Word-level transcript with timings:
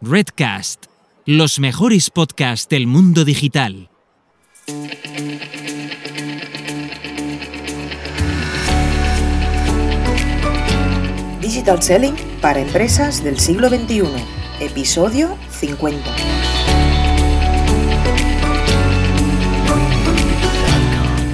Redcast, 0.00 0.84
los 1.26 1.58
mejores 1.58 2.10
podcasts 2.10 2.68
del 2.68 2.86
mundo 2.86 3.24
digital. 3.24 3.90
Digital 11.40 11.82
Selling 11.82 12.14
para 12.40 12.60
empresas 12.60 13.24
del 13.24 13.40
siglo 13.40 13.68
XXI, 13.68 14.04
episodio 14.60 15.36
50. 15.50 16.08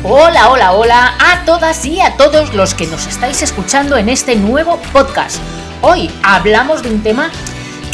Hola, 0.05 0.51
hola, 0.51 0.73
hola 0.73 1.15
a 1.21 1.45
todas 1.45 1.85
y 1.85 2.01
a 2.01 2.17
todos 2.17 2.55
los 2.55 2.73
que 2.73 2.87
nos 2.87 3.07
estáis 3.07 3.43
escuchando 3.43 3.99
en 3.99 4.09
este 4.09 4.37
nuevo 4.37 4.81
podcast. 4.91 5.37
Hoy 5.83 6.11
hablamos 6.23 6.83
de 6.83 6.95
un 6.95 7.03
tema 7.03 7.31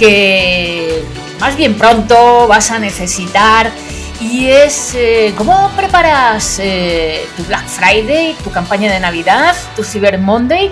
que 0.00 1.04
más 1.40 1.56
bien 1.56 1.74
pronto 1.74 2.48
vas 2.48 2.70
a 2.70 2.78
necesitar 2.78 3.70
y 4.18 4.48
es 4.48 4.94
eh, 4.94 5.34
cómo 5.36 5.70
preparas 5.76 6.58
eh, 6.58 7.26
tu 7.36 7.44
Black 7.44 7.66
Friday, 7.66 8.34
tu 8.42 8.50
campaña 8.50 8.90
de 8.90 8.98
Navidad, 8.98 9.54
tu 9.76 9.84
Cyber 9.84 10.18
Monday, 10.18 10.70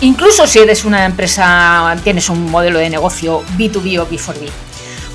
incluso 0.00 0.44
si 0.48 0.58
eres 0.58 0.84
una 0.84 1.04
empresa, 1.04 1.96
tienes 2.02 2.28
un 2.28 2.50
modelo 2.50 2.80
de 2.80 2.90
negocio 2.90 3.44
B2B 3.56 4.00
o 4.00 4.08
B4B. 4.08 4.50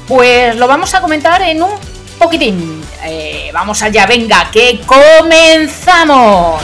Pues 0.07 0.55
lo 0.55 0.65
vamos 0.65 0.93
a 0.93 1.01
comentar 1.01 1.41
en 1.41 1.63
un 1.63 1.71
poquitín. 2.17 2.81
Eh, 3.03 3.51
vamos 3.53 3.81
allá, 3.81 4.05
venga, 4.05 4.49
que 4.51 4.79
comenzamos. 4.85 6.61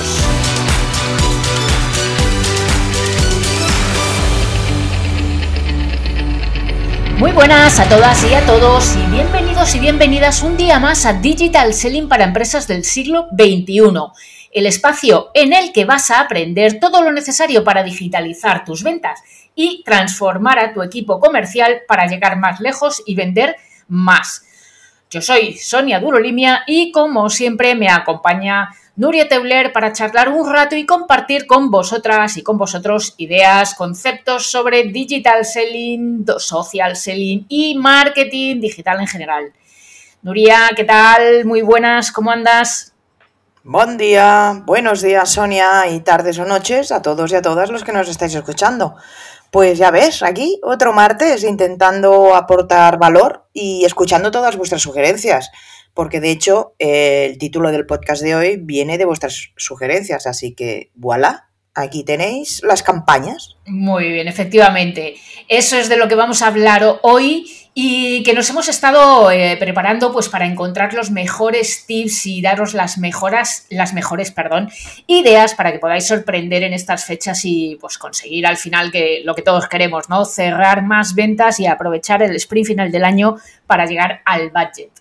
Muy 7.20 7.34
buenas 7.34 7.82
a 7.82 7.90
todas 7.90 8.23
y 8.23 8.34
a 8.34 8.46
todos 8.46 8.96
y 8.96 9.12
bienvenidos 9.12 9.75
y 9.75 9.80
bienvenidas 9.81 10.42
un 10.42 10.56
día 10.56 10.80
más 10.80 11.06
a 11.06 11.12
Digital 11.12 11.73
Selling 11.73 12.08
para 12.08 12.23
empresas 12.23 12.66
del 12.66 12.86
siglo 12.86 13.28
XXI, 13.34 13.92
el 14.53 14.66
espacio 14.66 15.30
en 15.34 15.52
el 15.52 15.73
que 15.73 15.84
vas 15.84 16.11
a 16.11 16.22
aprender 16.22 16.80
todo 16.80 17.02
lo 17.03 17.11
necesario 17.11 17.66
para 17.66 17.84
digitalizar 17.84 18.64
tus 18.64 18.84
ventas 18.84 19.20
y 19.53 19.84
transformar 19.84 20.59
a 20.59 20.73
tu 20.73 20.81
equipo 20.81 21.20
comercial 21.20 21.81
para 21.89 22.08
llegar 22.08 22.38
más 22.38 22.61
lejos 22.61 23.03
y 23.06 23.16
vender 23.16 23.58
más. 23.89 24.45
Yo 25.09 25.22
soy 25.22 25.58
Sonia 25.58 26.00
Durolimia 26.00 26.64
y 26.67 26.94
como 26.94 27.30
siempre 27.30 27.76
me 27.76 27.89
acompaña 27.89 28.70
Nuria 29.00 29.30
Teuler 29.30 29.72
para 29.72 29.94
charlar 29.94 30.28
un 30.28 30.52
rato 30.52 30.75
y 30.75 30.86
compartir 30.86 31.47
con 31.47 31.72
vosotras 31.72 32.36
y 32.36 32.44
con 32.44 32.58
vosotros 32.58 33.14
ideas, 33.16 33.73
conceptos 33.73 34.52
sobre 34.52 34.83
digital 34.83 35.45
selling, 35.45 36.25
social 36.38 36.97
selling 36.97 37.45
y 37.47 37.77
marketing 37.77 38.59
digital 38.59 39.00
en 39.00 39.08
general. 39.08 39.53
Nuria, 40.22 40.70
¿qué 40.75 40.83
tal? 40.83 41.45
Muy 41.45 41.61
buenas, 41.61 42.11
¿cómo 42.11 42.30
andas? 42.30 42.92
Buen 43.64 43.95
día, 43.97 44.64
buenos 44.66 45.02
días 45.02 45.30
Sonia 45.30 45.88
y 45.88 46.02
tardes 46.02 46.38
o 46.38 46.44
noches 46.44 46.92
a 46.92 47.02
todos 47.02 47.31
y 47.31 47.36
a 47.36 47.42
todas 47.42 47.70
los 47.70 47.86
que 47.86 47.94
nos 47.94 48.09
estáis 48.09 48.36
escuchando. 48.36 48.97
Pues 49.50 49.77
ya 49.77 49.92
ves, 49.92 50.23
aquí 50.23 50.59
otro 50.61 50.92
martes 50.92 51.45
intentando 51.45 52.36
aportar 52.36 53.00
valor 53.00 53.45
y 53.53 53.86
escuchando 53.86 54.30
todas 54.30 54.58
vuestras 54.58 54.81
sugerencias 54.81 55.52
porque 55.94 56.20
de 56.20 56.32
hecho 56.32 56.76
el 56.80 57.38
título 57.38 57.72
del 57.72 57.86
podcast 57.86 58.22
de 58.22 58.36
hoy 58.36 58.58
viene 58.58 58.98
de 58.98 59.06
vuestras 59.06 59.52
sugerencias, 59.58 60.28
así 60.28 60.54
que 60.54 60.92
voilà, 60.95 61.50
aquí 61.76 62.04
tenéis 62.04 62.62
las 62.64 62.84
campañas. 62.84 63.58
Muy 63.66 64.10
bien, 64.12 64.28
efectivamente. 64.28 65.16
Eso 65.48 65.78
es 65.78 65.90
de 65.90 65.98
lo 65.98 66.08
que 66.08 66.16
vamos 66.16 66.42
a 66.42 66.48
hablar 66.48 67.00
hoy 67.02 67.52
y 67.73 68.23
que 68.23 68.34
nos 68.34 68.50
hemos 68.50 68.67
estado 68.67 69.32
eh, 69.32 69.56
preparando 69.58 70.12
pues 70.12 70.28
para 70.28 70.45
encontrar 70.45 70.94
los 70.94 71.12
mejores 71.12 71.86
tips 71.86 72.26
y 72.26 72.42
daros 72.42 72.73
las 72.73 72.98
mejoras, 72.98 73.67
las 73.70 73.94
mejores, 73.94 74.32
perdón, 74.32 74.70
ideas 75.08 75.55
para 75.55 75.72
que 75.72 75.80
podáis 75.80 76.08
sorprender 76.08 76.64
en 76.64 76.73
estas 76.73 77.05
fechas 77.05 77.42
y 77.45 77.78
pues 77.80 77.98
conseguir 77.98 78.45
al 78.48 78.58
final 78.58 78.92
que 78.92 79.22
lo 79.23 79.36
que 79.36 79.44
todos 79.44 79.67
queremos, 79.67 80.10
¿no? 80.10 80.26
Cerrar 80.26 80.83
más 80.83 81.16
ventas 81.16 81.60
y 81.60 81.67
aprovechar 81.67 82.22
el 82.22 82.36
sprint 82.36 82.67
final 82.67 82.92
del 82.92 83.05
año 83.05 83.38
para 83.66 83.86
llegar 83.86 84.22
al 84.26 84.49
budget. 84.49 84.92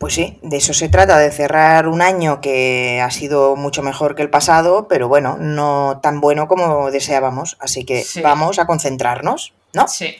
Pues 0.00 0.14
sí, 0.14 0.38
de 0.40 0.56
eso 0.56 0.72
se 0.72 0.88
trata, 0.88 1.18
de 1.18 1.30
cerrar 1.30 1.86
un 1.86 2.00
año 2.00 2.40
que 2.40 3.02
ha 3.04 3.10
sido 3.10 3.54
mucho 3.54 3.82
mejor 3.82 4.14
que 4.14 4.22
el 4.22 4.30
pasado, 4.30 4.88
pero 4.88 5.08
bueno, 5.08 5.36
no 5.38 6.00
tan 6.02 6.22
bueno 6.22 6.48
como 6.48 6.90
deseábamos. 6.90 7.58
Así 7.60 7.84
que 7.84 8.02
vamos 8.22 8.58
a 8.58 8.66
concentrarnos, 8.66 9.52
¿no? 9.74 9.86
Sí, 9.88 10.16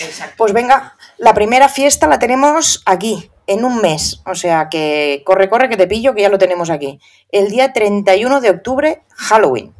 exacto. 0.00 0.34
Pues 0.36 0.52
venga, 0.52 0.96
la 1.16 1.32
primera 1.32 1.70
fiesta 1.70 2.06
la 2.08 2.18
tenemos 2.18 2.82
aquí, 2.84 3.30
en 3.46 3.64
un 3.64 3.80
mes. 3.80 4.20
O 4.26 4.34
sea 4.34 4.68
que 4.68 5.22
corre, 5.24 5.48
corre, 5.48 5.70
que 5.70 5.78
te 5.78 5.86
pillo, 5.86 6.14
que 6.14 6.20
ya 6.20 6.28
lo 6.28 6.36
tenemos 6.36 6.68
aquí. 6.68 7.00
El 7.30 7.48
día 7.48 7.72
31 7.72 8.42
de 8.42 8.50
octubre, 8.50 9.02
Halloween. 9.16 9.72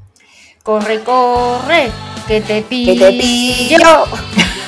Corre, 0.63 1.01
corre, 1.01 1.91
que 2.27 2.41
te 2.41 2.63
pillo. 2.63 2.95
Que 2.95 3.01
te 3.01 3.19
pillo. 3.19 4.05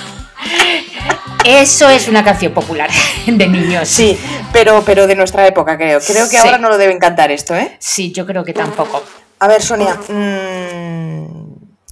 Eso 1.44 1.90
es 1.90 2.08
una 2.08 2.24
canción 2.24 2.54
popular 2.54 2.88
de 3.26 3.46
niños. 3.46 3.86
Sí, 3.86 4.18
pero, 4.54 4.82
pero 4.86 5.06
de 5.06 5.16
nuestra 5.16 5.46
época, 5.46 5.76
creo. 5.76 6.00
Creo 6.00 6.30
que 6.30 6.38
ahora 6.38 6.58
no 6.58 6.68
lo 6.68 6.78
deben 6.78 6.98
cantar 6.98 7.30
esto, 7.32 7.54
¿eh? 7.54 7.76
Sí, 7.80 8.12
yo 8.12 8.24
creo 8.24 8.44
que 8.44 8.54
tampoco. 8.54 9.02
A 9.40 9.48
ver, 9.48 9.60
Sonia, 9.60 9.98
mmm, 10.08 11.26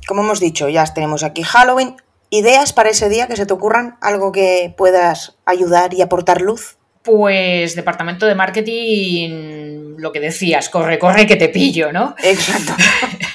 como 0.06 0.22
hemos 0.22 0.40
dicho, 0.40 0.68
ya 0.68 0.84
tenemos 0.84 1.24
aquí 1.24 1.42
Halloween. 1.42 1.96
¿Ideas 2.30 2.72
para 2.72 2.88
ese 2.88 3.08
día 3.08 3.26
que 3.26 3.36
se 3.36 3.44
te 3.44 3.52
ocurran? 3.52 3.98
¿Algo 4.00 4.32
que 4.32 4.72
puedas 4.78 5.36
ayudar 5.44 5.92
y 5.92 6.00
aportar 6.00 6.40
luz? 6.40 6.76
Pues 7.02 7.74
departamento 7.74 8.26
de 8.26 8.36
marketing, 8.36 9.96
lo 9.98 10.12
que 10.12 10.20
decías, 10.20 10.68
corre, 10.68 11.00
corre 11.00 11.26
que 11.26 11.36
te 11.36 11.48
pillo, 11.48 11.92
¿no? 11.92 12.14
Exacto. 12.22 12.74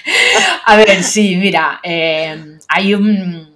a 0.66 0.78
ver, 0.78 1.04
sí, 1.04 1.36
mira, 1.36 1.82
eh, 1.84 2.58
hay 2.70 2.94
un 2.94 3.47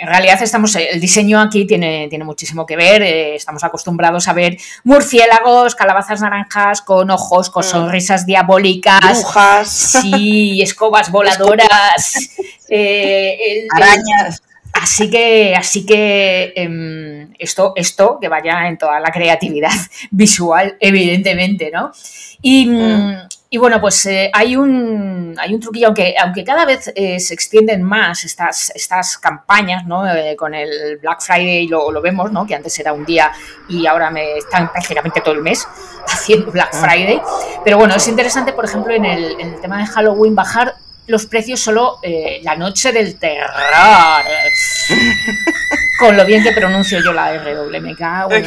en 0.00 0.06
realidad 0.06 0.42
estamos, 0.42 0.74
el 0.76 0.98
diseño 0.98 1.38
aquí 1.38 1.66
tiene, 1.66 2.08
tiene 2.08 2.24
muchísimo 2.24 2.64
que 2.64 2.74
ver. 2.74 3.02
Eh, 3.02 3.34
estamos 3.34 3.62
acostumbrados 3.64 4.28
a 4.28 4.32
ver 4.32 4.56
murciélagos, 4.82 5.74
calabazas 5.74 6.22
naranjas 6.22 6.80
con 6.80 7.10
ojos, 7.10 7.50
con 7.50 7.60
mm. 7.60 7.68
sonrisas 7.68 8.24
diabólicas. 8.24 9.20
Brujas. 9.20 9.68
Sí, 9.68 10.62
escobas 10.62 11.10
voladoras. 11.10 12.30
Eh, 12.70 13.66
Arañas. 13.76 14.42
Así 14.72 15.10
que, 15.10 15.54
así 15.54 15.84
que 15.84 16.54
em, 16.56 17.34
esto, 17.38 17.74
esto 17.76 18.16
que 18.18 18.28
vaya 18.28 18.68
en 18.68 18.78
toda 18.78 19.00
la 19.00 19.10
creatividad 19.10 19.72
visual, 20.10 20.78
evidentemente, 20.80 21.70
¿no? 21.70 21.92
Y, 22.40 22.66
mm. 22.66 23.16
Y 23.52 23.58
bueno, 23.58 23.80
pues 23.80 24.06
eh, 24.06 24.30
hay, 24.32 24.54
un, 24.54 25.34
hay 25.36 25.52
un 25.52 25.58
truquillo, 25.58 25.88
aunque, 25.88 26.14
aunque 26.22 26.44
cada 26.44 26.64
vez 26.64 26.92
eh, 26.94 27.18
se 27.18 27.34
extienden 27.34 27.82
más 27.82 28.24
estas, 28.24 28.70
estas 28.76 29.18
campañas, 29.18 29.84
¿no? 29.86 30.08
Eh, 30.08 30.36
con 30.36 30.54
el 30.54 30.98
Black 30.98 31.20
Friday 31.20 31.66
lo, 31.66 31.90
lo, 31.90 32.00
vemos, 32.00 32.30
¿no? 32.30 32.46
Que 32.46 32.54
antes 32.54 32.78
era 32.78 32.92
un 32.92 33.04
día 33.04 33.32
y 33.68 33.88
ahora 33.88 34.08
me 34.08 34.38
están 34.38 34.70
prácticamente 34.70 35.20
todo 35.20 35.34
el 35.34 35.42
mes 35.42 35.66
haciendo 36.06 36.52
Black 36.52 36.70
ah. 36.74 36.80
Friday. 36.80 37.20
Pero 37.64 37.76
bueno, 37.76 37.96
es 37.96 38.06
interesante, 38.06 38.52
por 38.52 38.66
ejemplo, 38.66 38.94
en 38.94 39.04
el, 39.04 39.40
en 39.40 39.54
el 39.54 39.60
tema 39.60 39.78
de 39.78 39.86
Halloween 39.86 40.36
bajar 40.36 40.76
los 41.08 41.26
precios 41.26 41.58
solo 41.58 41.98
eh, 42.04 42.38
la 42.44 42.54
noche 42.54 42.92
del 42.92 43.18
terror. 43.18 43.50
Con 45.98 46.16
lo 46.16 46.24
bien 46.24 46.44
que 46.44 46.52
pronuncio 46.52 47.02
yo 47.02 47.12
la 47.12 47.34
R, 47.34 47.80
me 47.80 47.96
cago 47.96 48.30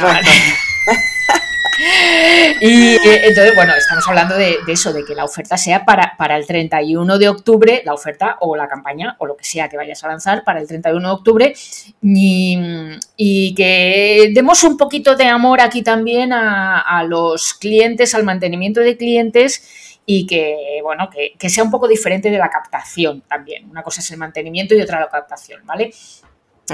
Y 2.60 2.94
eh, 2.94 3.28
entonces, 3.28 3.54
bueno, 3.54 3.74
estamos 3.74 4.06
hablando 4.08 4.36
de, 4.36 4.58
eso, 4.68 4.92
de 4.92 5.04
que 5.04 5.14
la 5.14 5.24
oferta 5.24 5.56
sea 5.56 5.84
para, 5.84 6.16
para 6.16 6.36
el 6.36 6.46
31 6.46 7.18
de 7.18 7.28
octubre, 7.28 7.82
la 7.84 7.94
oferta 7.94 8.36
o 8.40 8.56
la 8.56 8.68
campaña 8.68 9.16
o 9.18 9.26
lo 9.26 9.36
que 9.36 9.44
sea 9.44 9.68
que 9.68 9.76
vayas 9.76 10.02
a 10.04 10.08
lanzar 10.08 10.44
para 10.44 10.60
el 10.60 10.66
31 10.66 11.06
de 11.06 11.14
octubre 11.14 11.54
y, 12.02 12.58
y 13.16 13.54
que 13.54 14.30
demos 14.34 14.62
un 14.64 14.76
poquito 14.76 15.16
de 15.16 15.26
amor 15.26 15.60
aquí 15.60 15.82
también 15.82 16.32
a, 16.32 16.80
a 16.80 17.04
los 17.04 17.54
clientes, 17.54 18.14
al 18.14 18.24
mantenimiento 18.24 18.80
de 18.80 18.96
clientes 18.96 19.84
y 20.06 20.26
que, 20.26 20.80
bueno, 20.82 21.08
que, 21.10 21.48
sea 21.48 21.64
un 21.64 21.70
poco 21.70 21.88
diferente 21.88 22.30
de 22.30 22.38
la 22.38 22.50
captación 22.50 23.22
también. 23.22 23.68
Una 23.70 23.82
cosa 23.82 24.00
es 24.00 24.10
el 24.10 24.18
mantenimiento 24.18 24.74
y 24.74 24.80
otra 24.80 25.00
la 25.00 25.08
captación, 25.08 25.64
¿vale? 25.64 25.92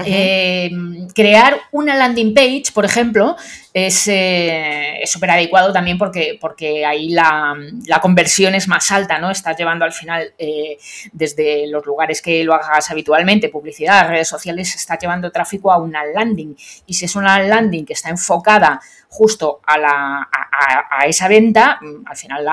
Eh, 0.05 0.71
crear 1.15 1.57
una 1.73 1.97
landing 1.97 2.33
page, 2.33 2.67
por 2.73 2.85
ejemplo, 2.85 3.37
es 3.73 4.09
eh, 4.09 5.01
súper 5.05 5.31
adecuado 5.31 5.73
también 5.73 5.97
porque, 5.97 6.37
porque 6.41 6.85
ahí 6.85 7.11
la, 7.11 7.55
conversión 8.03 8.55
es 8.55 8.67
más 8.67 8.91
alta, 8.91 9.19
¿no? 9.19 9.31
Estás 9.31 9.57
llevando 9.57 9.85
al 9.85 9.93
final 9.93 10.33
eh, 10.39 10.77
desde 11.13 11.69
los 11.69 11.87
lugares 11.87 12.21
que 12.21 12.43
lo 12.43 12.55
hagas 12.55 12.91
habitualmente, 12.91 13.49
publicidad, 13.49 14.09
redes 14.09 14.29
sociales, 14.29 14.75
estás 14.75 14.99
llevando 15.01 15.31
tráfico 15.31 15.71
a 15.71 15.79
una 15.79 16.05
landing. 16.05 16.57
Y 16.87 16.95
si 16.95 17.05
es 17.05 17.15
una 17.15 17.41
landing 17.41 17.85
que 17.85 17.93
está 17.93 18.09
enfocada 18.09 18.81
justo 19.09 19.61
a, 19.67 19.77
la, 19.77 20.29
a, 20.31 21.07
esa 21.07 21.27
venta, 21.27 21.79
mm, 21.81 22.07
al 22.07 22.17
final 22.17 22.47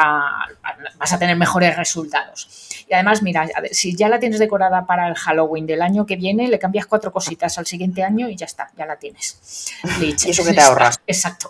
vas 0.97 1.13
a 1.13 1.19
tener 1.19 1.35
mejores 1.35 1.75
resultados. 1.77 2.67
Y 2.89 2.93
además, 2.93 3.21
mira, 3.21 3.47
si 3.71 3.95
ya 3.95 4.07
la 4.07 4.19
tienes 4.19 4.39
decorada 4.39 4.85
para 4.85 5.07
el 5.07 5.15
Halloween 5.15 5.67
del 5.67 5.81
año 5.81 6.05
que 6.05 6.15
viene, 6.15 6.47
le 6.47 6.57
cambias 6.57 6.85
cuatro 6.85 7.11
cositas 7.11 7.57
al 7.57 7.65
siguiente 7.65 8.03
año 8.03 8.29
y 8.29 8.35
ya 8.35 8.45
está, 8.45 8.69
ya 8.77 8.85
la 8.85 8.95
tienes. 8.95 9.71
y 10.01 10.13
eso 10.29 10.43
que 10.43 10.53
te 10.53 10.61
ahorras. 10.61 10.99
Exacto. 11.07 11.49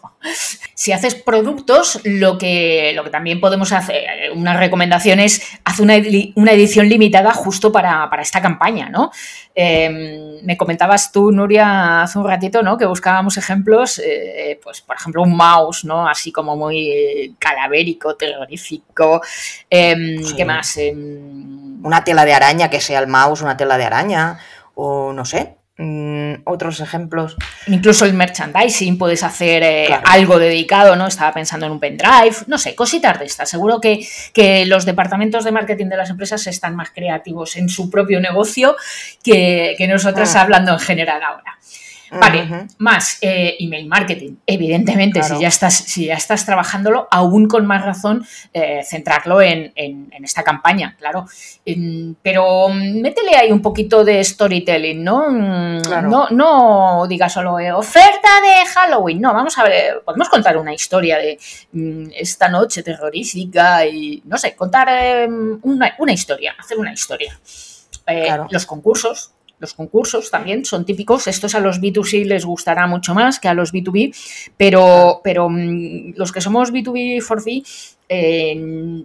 Si 0.76 0.92
haces 0.92 1.16
productos, 1.16 2.00
lo 2.04 2.38
que, 2.38 2.94
lo 2.96 3.04
que 3.04 3.10
también 3.10 3.42
podemos 3.42 3.72
hacer, 3.72 4.32
una 4.36 4.56
recomendación 4.56 5.20
es 5.20 5.42
hacer 5.66 5.84
una, 5.84 5.96
una 6.36 6.52
edición 6.52 6.88
limitada 6.88 7.34
justo 7.34 7.72
para, 7.72 8.08
esta 8.22 8.40
campaña, 8.40 8.90
¿no? 8.90 9.10
Em, 9.56 10.46
me 10.46 10.56
comentabas 10.58 11.12
tú, 11.12 11.32
Nuria, 11.32 12.04
hace 12.04 12.20
un 12.20 12.28
ratito, 12.28 12.62
¿no? 12.62 12.78
Que 12.78 12.86
buscábamos 12.86 13.38
ejemplos, 13.38 14.00
eh, 14.00 14.60
pues 14.64 14.82
por 14.82 14.96
ejemplo 14.96 15.24
un 15.24 15.36
mouse, 15.36 15.86
¿no? 15.86 16.08
Así 16.08 16.32
como 16.32 16.56
muy 16.56 17.36
calavérico, 17.40 18.16
terrorífico. 18.16 19.22
Em, 19.72 20.22
¿Qué 20.36 20.46
más? 20.46 20.78
Em, 20.78 21.84
una 21.84 22.04
tela 22.04 22.26
de 22.26 22.34
araña, 22.34 22.70
que 22.70 22.80
sea 22.80 23.00
el 23.00 23.08
mouse, 23.08 23.42
una 23.42 23.58
tela 23.58 23.80
de 23.80 23.86
araña, 23.86 24.38
o 24.76 25.14
no 25.14 25.26
sé, 25.26 25.58
Mm, 25.80 26.42
otros 26.46 26.80
ejemplos. 26.80 27.36
Incluso 27.68 28.06
el 28.06 28.14
merchandising, 28.14 28.98
puedes 28.98 29.22
hacer 29.22 29.62
eh, 29.62 29.88
algo 30.06 30.40
dedicado, 30.40 30.96
¿no? 30.96 31.06
Estaba 31.06 31.32
pensando 31.32 31.68
en 31.68 31.74
un 31.74 31.80
pendrive, 31.80 32.36
no 32.48 32.58
sé, 32.58 32.74
cositas 32.74 33.20
de 33.20 33.26
estas. 33.26 33.48
Seguro 33.48 33.80
que, 33.80 34.08
que, 34.34 34.66
los 34.66 34.86
departamentos 34.86 35.44
de 35.44 35.52
marketing 35.52 35.86
de 35.86 35.98
las 35.98 36.10
empresas 36.10 36.48
están 36.48 36.76
más 36.76 36.90
creativos 36.90 37.58
en 37.58 37.70
su 37.70 37.92
propio 37.92 38.20
negocio 38.20 38.76
que, 39.22 39.76
que 39.78 39.88
nosotras 39.88 40.36
ah. 40.36 40.42
hablando 40.42 40.74
en 40.74 40.80
general 40.80 41.22
ahora. 41.22 41.60
Vale, 42.12 42.68
más 42.78 43.18
eh, 43.22 43.56
email 43.60 43.88
marketing. 43.88 44.36
Evidentemente, 44.46 45.22
si, 45.24 45.40
ya 45.40 45.48
estás, 45.48 45.76
si 45.76 46.06
ya 46.06 46.16
estás 46.16 46.46
trabajándolo, 46.46 47.08
aún 47.12 47.48
con 47.48 47.66
más 47.66 47.84
razón 47.84 48.26
eh, 48.54 48.82
centrarlo 48.84 49.42
en, 49.42 49.74
esta 50.24 50.44
campaña, 50.44 50.96
claro. 50.98 51.26
pero 52.22 52.70
mm, 52.70 53.02
métele 53.02 53.36
ahí 53.36 53.52
un 53.52 53.62
poquito 53.62 54.04
de 54.04 54.24
storytelling, 54.24 55.04
¿no? 55.04 55.30
Mm, 55.30 55.82
no, 56.10 56.28
no 56.30 57.08
diga 57.08 57.30
solo 57.30 57.60
eh, 57.60 57.72
oferta 57.72 58.30
de 58.42 58.66
Halloween. 58.70 59.22
No, 59.22 59.34
vamos 59.34 59.58
a 59.58 59.64
ver, 59.64 60.02
podemos 60.04 60.30
contar 60.30 60.58
una 60.58 60.74
historia 60.74 61.18
de 61.18 61.38
mm, 61.72 62.10
esta 62.16 62.48
noche 62.48 62.84
terrorífica 62.84 63.86
y, 63.86 64.22
no 64.26 64.38
sé, 64.38 64.56
contar 64.56 64.88
una, 65.62 65.96
una, 65.98 66.14
historia, 66.14 66.56
hacer 66.58 66.78
una 66.78 66.94
historia. 66.94 67.38
Los 68.50 68.66
concursos, 68.66 69.34
los 69.60 69.74
concursos 69.74 70.30
también 70.32 70.66
son 70.66 70.86
típicos. 70.86 71.28
Estos 71.28 71.56
a 71.56 71.60
los 71.60 71.82
B2C 71.82 72.26
les 72.26 72.46
gustará 72.46 72.88
mucho 72.88 73.14
más 73.14 73.40
que 73.40 73.48
a 73.48 73.54
los 73.54 73.74
B2B, 73.74 74.16
pero, 74.56 75.22
pero 75.24 75.50
mm, 75.50 76.14
los 76.16 76.32
que 76.32 76.42
somos 76.42 76.72
B2B 76.72 77.22
for 77.22 77.44
B, 77.44 77.64
eh, 78.10 79.04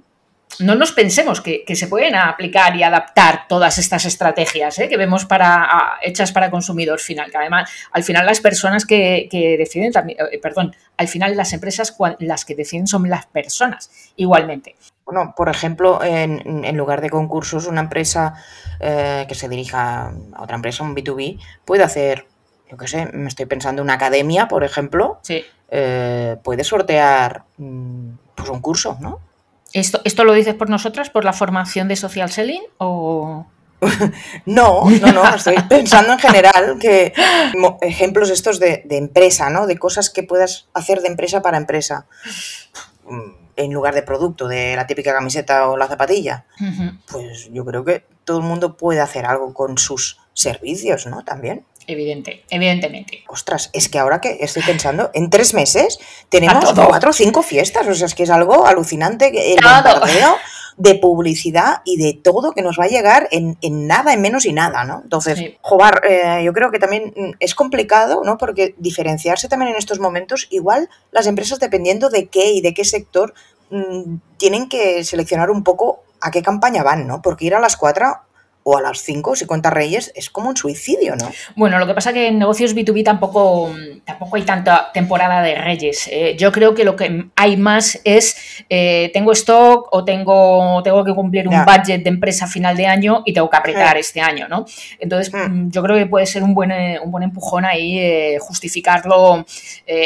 no 0.59 0.75
nos 0.75 0.93
pensemos 0.93 1.41
que, 1.41 1.65
se 1.75 1.87
pueden 1.87 2.15
aplicar 2.15 2.77
y 2.77 2.83
adaptar 2.83 3.47
todas 3.49 3.79
estas 3.79 4.05
estrategias 4.05 4.79
eh, 4.79 4.89
que 4.89 4.97
vemos 4.97 5.25
para, 5.25 5.99
hechas 6.03 6.33
para 6.33 6.51
consumidor 6.51 7.01
final. 7.01 7.31
Que 7.31 7.39
además, 7.39 7.71
al 7.91 8.03
final 8.03 8.27
las 8.27 8.41
personas 8.41 8.85
que, 8.85 9.29
deciden 9.59 9.93
también, 9.93 10.19
eh, 10.31 10.39
perdón, 10.39 10.75
al 10.97 11.09
final 11.09 11.37
las 11.37 11.53
empresas 11.53 11.97
las 12.19 12.45
que 12.45 12.55
deciden 12.55 12.87
son 12.87 13.09
las 13.09 13.27
personas 13.27 13.91
igualmente. 14.17 14.77
Bueno, 15.05 15.35
por 15.37 15.49
ejemplo, 15.49 16.01
en, 16.03 16.77
lugar 16.77 17.01
de 17.01 17.11
concursos, 17.11 17.67
una 17.67 17.81
empresa 17.81 18.35
eh, 18.81 19.25
que 19.29 19.35
se 19.35 19.49
dirija 19.49 20.13
a 20.33 20.43
otra 20.43 20.57
empresa, 20.57 20.85
un 20.85 20.95
B2B, 20.95 21.41
puede 21.65 21.83
hacer, 21.83 22.27
yo 22.71 22.77
qué 22.77 22.87
sé, 22.87 23.07
me 23.13 23.29
estoy 23.29 23.47
pensando 23.47 23.83
una 23.83 23.95
academia, 23.95 24.49
por 24.49 24.65
ejemplo, 24.65 25.19
sí. 25.23 25.45
Eh, 25.75 26.37
puede 26.45 26.65
sortear 26.65 27.45
mm, 27.57 28.11
pues 28.35 28.51
un 28.51 28.61
curso, 28.61 28.99
¿no? 29.01 29.21
¿Esto, 29.73 30.03
¿Esto 30.05 30.25
lo 30.25 30.35
dices 30.35 30.55
por 30.55 30.69
nosotras, 30.69 31.09
por 31.09 31.25
la 31.25 31.33
formación 31.33 31.89
de 31.89 31.97
social 31.97 32.31
selling 32.31 32.63
o...? 32.77 33.47
no, 34.47 34.89
no, 34.89 35.13
no, 35.13 35.35
estoy 35.35 35.57
pensando 35.69 36.13
en 36.13 36.19
general 36.19 36.79
que 36.79 37.15
ejemplos 37.81 38.29
estos 38.29 38.61
de, 38.61 38.83
de 38.85 38.99
empresa, 38.99 39.49
¿no? 39.49 39.67
De 39.67 39.79
cosas 39.79 40.11
que 40.11 40.23
puedas 40.23 40.69
hacer 40.75 41.01
de 41.01 41.09
empresa 41.09 41.41
para 41.41 41.57
empresa 41.57 42.07
mm, 43.05 43.42
en 43.57 43.73
lugar 43.73 43.95
de 43.95 44.03
producto, 44.03 44.49
de 44.49 44.77
la 44.77 44.87
típica 44.87 45.13
camiseta 45.13 45.69
o 45.69 45.77
la 45.77 45.89
zapatilla, 45.89 46.47
pues 47.11 47.51
yo 47.53 47.65
creo 47.65 47.85
que 47.85 48.05
todo 48.25 48.39
el 48.39 48.45
mundo 48.45 48.77
puede 48.77 49.01
hacer 49.01 49.27
algo 49.27 49.53
con 49.53 49.79
sus 49.79 50.19
servicios, 50.33 51.07
¿no? 51.07 51.25
También. 51.25 51.65
Evidente, 51.87 52.45
evidentemente. 52.49 53.25
Ostras, 53.29 53.71
es 53.73 53.89
que 53.89 53.99
ahora 53.99 54.21
que 54.21 54.39
estoy 54.41 54.63
pensando, 54.63 55.11
en 55.15 55.31
tres 55.31 55.53
meses 55.53 55.99
tenemos 56.29 56.73
cuatro 56.75 57.11
o 57.11 57.13
cinco 57.13 57.43
fiestas, 57.43 57.87
o 57.89 57.95
sea, 57.95 58.07
es 58.07 58.15
que 58.15 58.23
es 58.23 58.31
algo 58.31 58.67
alucinante 58.67 59.33
el 59.53 59.61
bombardeo 59.61 60.37
de 60.77 60.95
publicidad 60.95 61.83
y 61.85 61.97
de 61.97 62.15
todo 62.15 62.53
que 62.53 62.63
nos 62.63 62.79
va 62.79 62.85
a 62.85 62.89
llegar 62.89 63.29
en, 63.31 63.57
nada, 63.87 64.13
en 64.13 64.21
menos 64.21 64.47
y 64.47 64.53
nada, 64.53 64.85
¿no? 64.85 65.01
Entonces, 65.03 65.39
Jobar, 65.61 66.03
eh, 66.09 66.43
yo 66.45 66.53
creo 66.53 66.71
que 66.71 66.79
también 66.79 67.13
mm, 67.17 67.31
es 67.41 67.55
complicado, 67.55 68.23
¿no? 68.25 68.39
Porque 68.39 68.75
diferenciarse 68.79 69.49
también 69.49 69.73
en 69.73 69.77
estos 69.77 70.01
momentos, 70.01 70.47
igual 70.51 70.89
las 71.11 71.27
empresas 71.27 71.61
dependiendo 71.61 72.09
de 72.09 72.29
qué 72.29 72.53
y 72.53 72.61
de 72.61 72.75
qué 72.75 72.85
sector 72.85 73.35
mm, 73.71 74.17
tienen 74.39 74.69
que 74.69 75.05
seleccionar 75.05 75.51
un 75.51 75.63
poco 75.65 76.03
a 76.21 76.31
qué 76.31 76.43
campaña 76.43 76.83
van, 76.83 77.07
¿no? 77.07 77.21
Porque 77.21 77.47
ir 77.47 77.55
a 77.55 77.61
las 77.61 77.77
cuatro 77.77 78.07
o 78.65 78.77
a 78.77 78.83
las 78.83 79.01
5, 79.01 79.37
si 79.37 79.47
cuenta 79.47 79.71
Reyes, 79.71 80.13
es 80.15 80.31
como 80.31 80.49
un 80.49 80.57
suicidio, 80.57 81.17
¿no? 81.17 81.31
Bueno, 81.57 81.79
lo 81.79 81.87
que 81.87 81.95
pasa 81.95 82.11
es 82.11 82.15
que 82.15 82.29
en 82.29 82.39
negocios 82.39 82.75
B2B 82.75 83.05
tampoco, 83.05 83.75
tampoco 84.05 84.37
hay 84.37 84.43
tanta 84.43 84.91
temporada 84.93 85.43
de 85.43 85.55
Reyes. 85.55 86.09
Eh. 86.11 86.37
yo 86.39 86.53
creo 86.53 86.75
que 86.75 86.85
lo 86.85 86.95
que 86.97 87.27
hay 87.37 87.57
más 87.57 88.01
es, 88.05 88.65
eh, 88.69 89.11
tengo 89.13 89.33
stock 89.33 89.89
o 89.91 90.05
tengo, 90.05 90.83
tengo 90.83 91.05
que 91.05 91.15
cumplir 91.15 91.49
un 91.49 91.65
budget 91.65 92.03
de 92.03 92.11
empresa 92.11 92.45
a 92.45 92.49
final 92.49 92.77
de 92.77 92.87
año 92.87 93.23
y 93.25 93.33
tengo 93.33 93.51
que 93.51 93.57
apretar 93.57 93.97
este 93.97 94.21
año, 94.21 94.47
¿no? 94.49 94.65
Entonces, 94.99 95.33
mm, 95.33 95.71
yo 95.71 95.83
creo 95.83 95.97
que 95.97 96.07
puede 96.07 96.27
ser 96.27 96.43
un 96.43 96.55
buen, 96.55 96.71
eh, 96.71 97.01
un 97.03 97.11
buen 97.11 97.25
empujón 97.25 97.65
ahí 97.65 98.37
justificarlo 98.39 99.45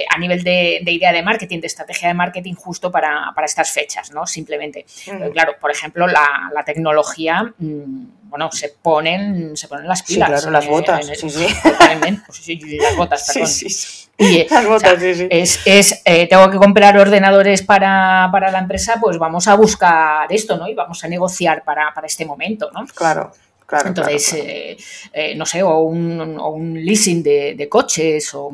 a 0.08 0.18
nivel 0.18 0.42
de, 0.42 0.80
idea 0.86 1.12
de 1.12 1.22
marketing, 1.22 1.60
de 1.60 1.66
estrategia 1.66 2.08
de 2.08 2.14
marketing 2.14 2.54
justo 2.54 2.90
para, 2.90 3.32
estas 3.44 3.70
fechas, 3.70 4.10
¿no? 4.12 4.26
Simplemente. 4.26 4.86
Mm. 5.06 5.30
claro, 5.32 5.54
por 5.60 5.70
ejemplo, 5.70 6.06
la, 6.06 6.50
la 6.52 6.64
tecnología 6.64 7.52
mm, 7.58 8.06
bueno, 8.36 8.52
se 8.52 8.68
ponen, 8.68 9.56
se 9.56 9.66
ponen 9.66 9.88
las 9.88 10.02
pilas. 10.02 10.28
Sí, 10.28 10.34
claro, 10.34 10.50
las 10.50 10.66
botas, 10.68 11.06
sí, 11.18 11.30
sí. 11.30 12.78
las 12.78 12.96
botas, 12.96 13.26
perdón. 13.26 13.48
Sí, 13.48 13.70
sí. 13.70 14.08
Y, 14.18 14.48
las 14.48 14.66
botas, 14.66 15.00
sí, 15.00 15.14
sí. 15.14 15.28
Es, 15.30 15.60
es 15.64 16.02
eh, 16.04 16.26
tengo 16.28 16.50
que 16.50 16.58
comprar 16.58 16.98
ordenadores 16.98 17.62
para, 17.62 18.28
para, 18.30 18.50
la 18.50 18.58
empresa, 18.58 18.98
pues 19.00 19.18
vamos 19.18 19.48
a 19.48 19.54
buscar 19.54 20.30
esto, 20.30 20.58
¿no? 20.58 20.68
Y 20.68 20.74
vamos 20.74 21.02
a 21.02 21.08
negociar 21.08 21.64
para, 21.64 21.92
para 21.94 22.06
este 22.06 22.26
momento, 22.26 22.70
¿no? 22.72 22.86
Claro. 22.94 23.32
Claro, 23.64 23.88
Entonces, 23.88 24.32
Eh, 24.34 24.76
eh, 25.12 25.34
no 25.34 25.44
sé, 25.44 25.60
o 25.60 25.78
un, 25.78 26.38
o 26.38 26.50
un 26.50 26.74
leasing 26.74 27.20
de, 27.20 27.54
de, 27.56 27.68
coches 27.68 28.32
o 28.34 28.52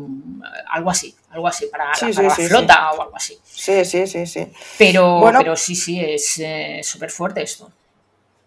algo 0.70 0.90
así, 0.90 1.14
algo 1.30 1.46
así, 1.48 1.66
para, 1.66 1.84
la, 1.84 2.30
flota 2.30 2.92
o 2.92 3.02
algo 3.02 3.16
así. 3.16 3.36
Sí, 3.44 3.84
sí, 3.84 4.06
sí, 4.06 4.26
sí. 4.26 4.46
Pero, 4.78 5.22
pero 5.36 5.54
sí, 5.54 5.74
sí, 5.74 6.00
es 6.00 6.38
eh, 6.38 6.80
súper 6.82 7.10
fuerte 7.10 7.42
esto. 7.42 7.70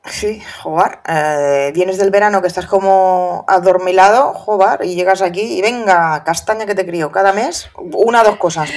Sí, 0.08 0.42
jugar. 0.62 1.02
Eh, 1.08 1.72
vienes 1.74 1.98
del 1.98 2.12
verano 2.12 2.42
que 2.42 2.48
estás 2.48 2.68
como 2.68 3.44
adormilado, 3.48 4.34
jugar, 4.34 4.82
y 4.84 4.96
llegas 4.96 5.22
aquí 5.22 5.58
y 5.58 5.62
venga, 5.62 6.24
castaña 6.24 6.66
que 6.66 6.76
te 6.76 6.86
crío. 6.86 7.12
Cada 7.12 7.34
mes, 7.34 7.70
una 7.76 8.24
dos 8.24 8.38
cosas. 8.38 8.70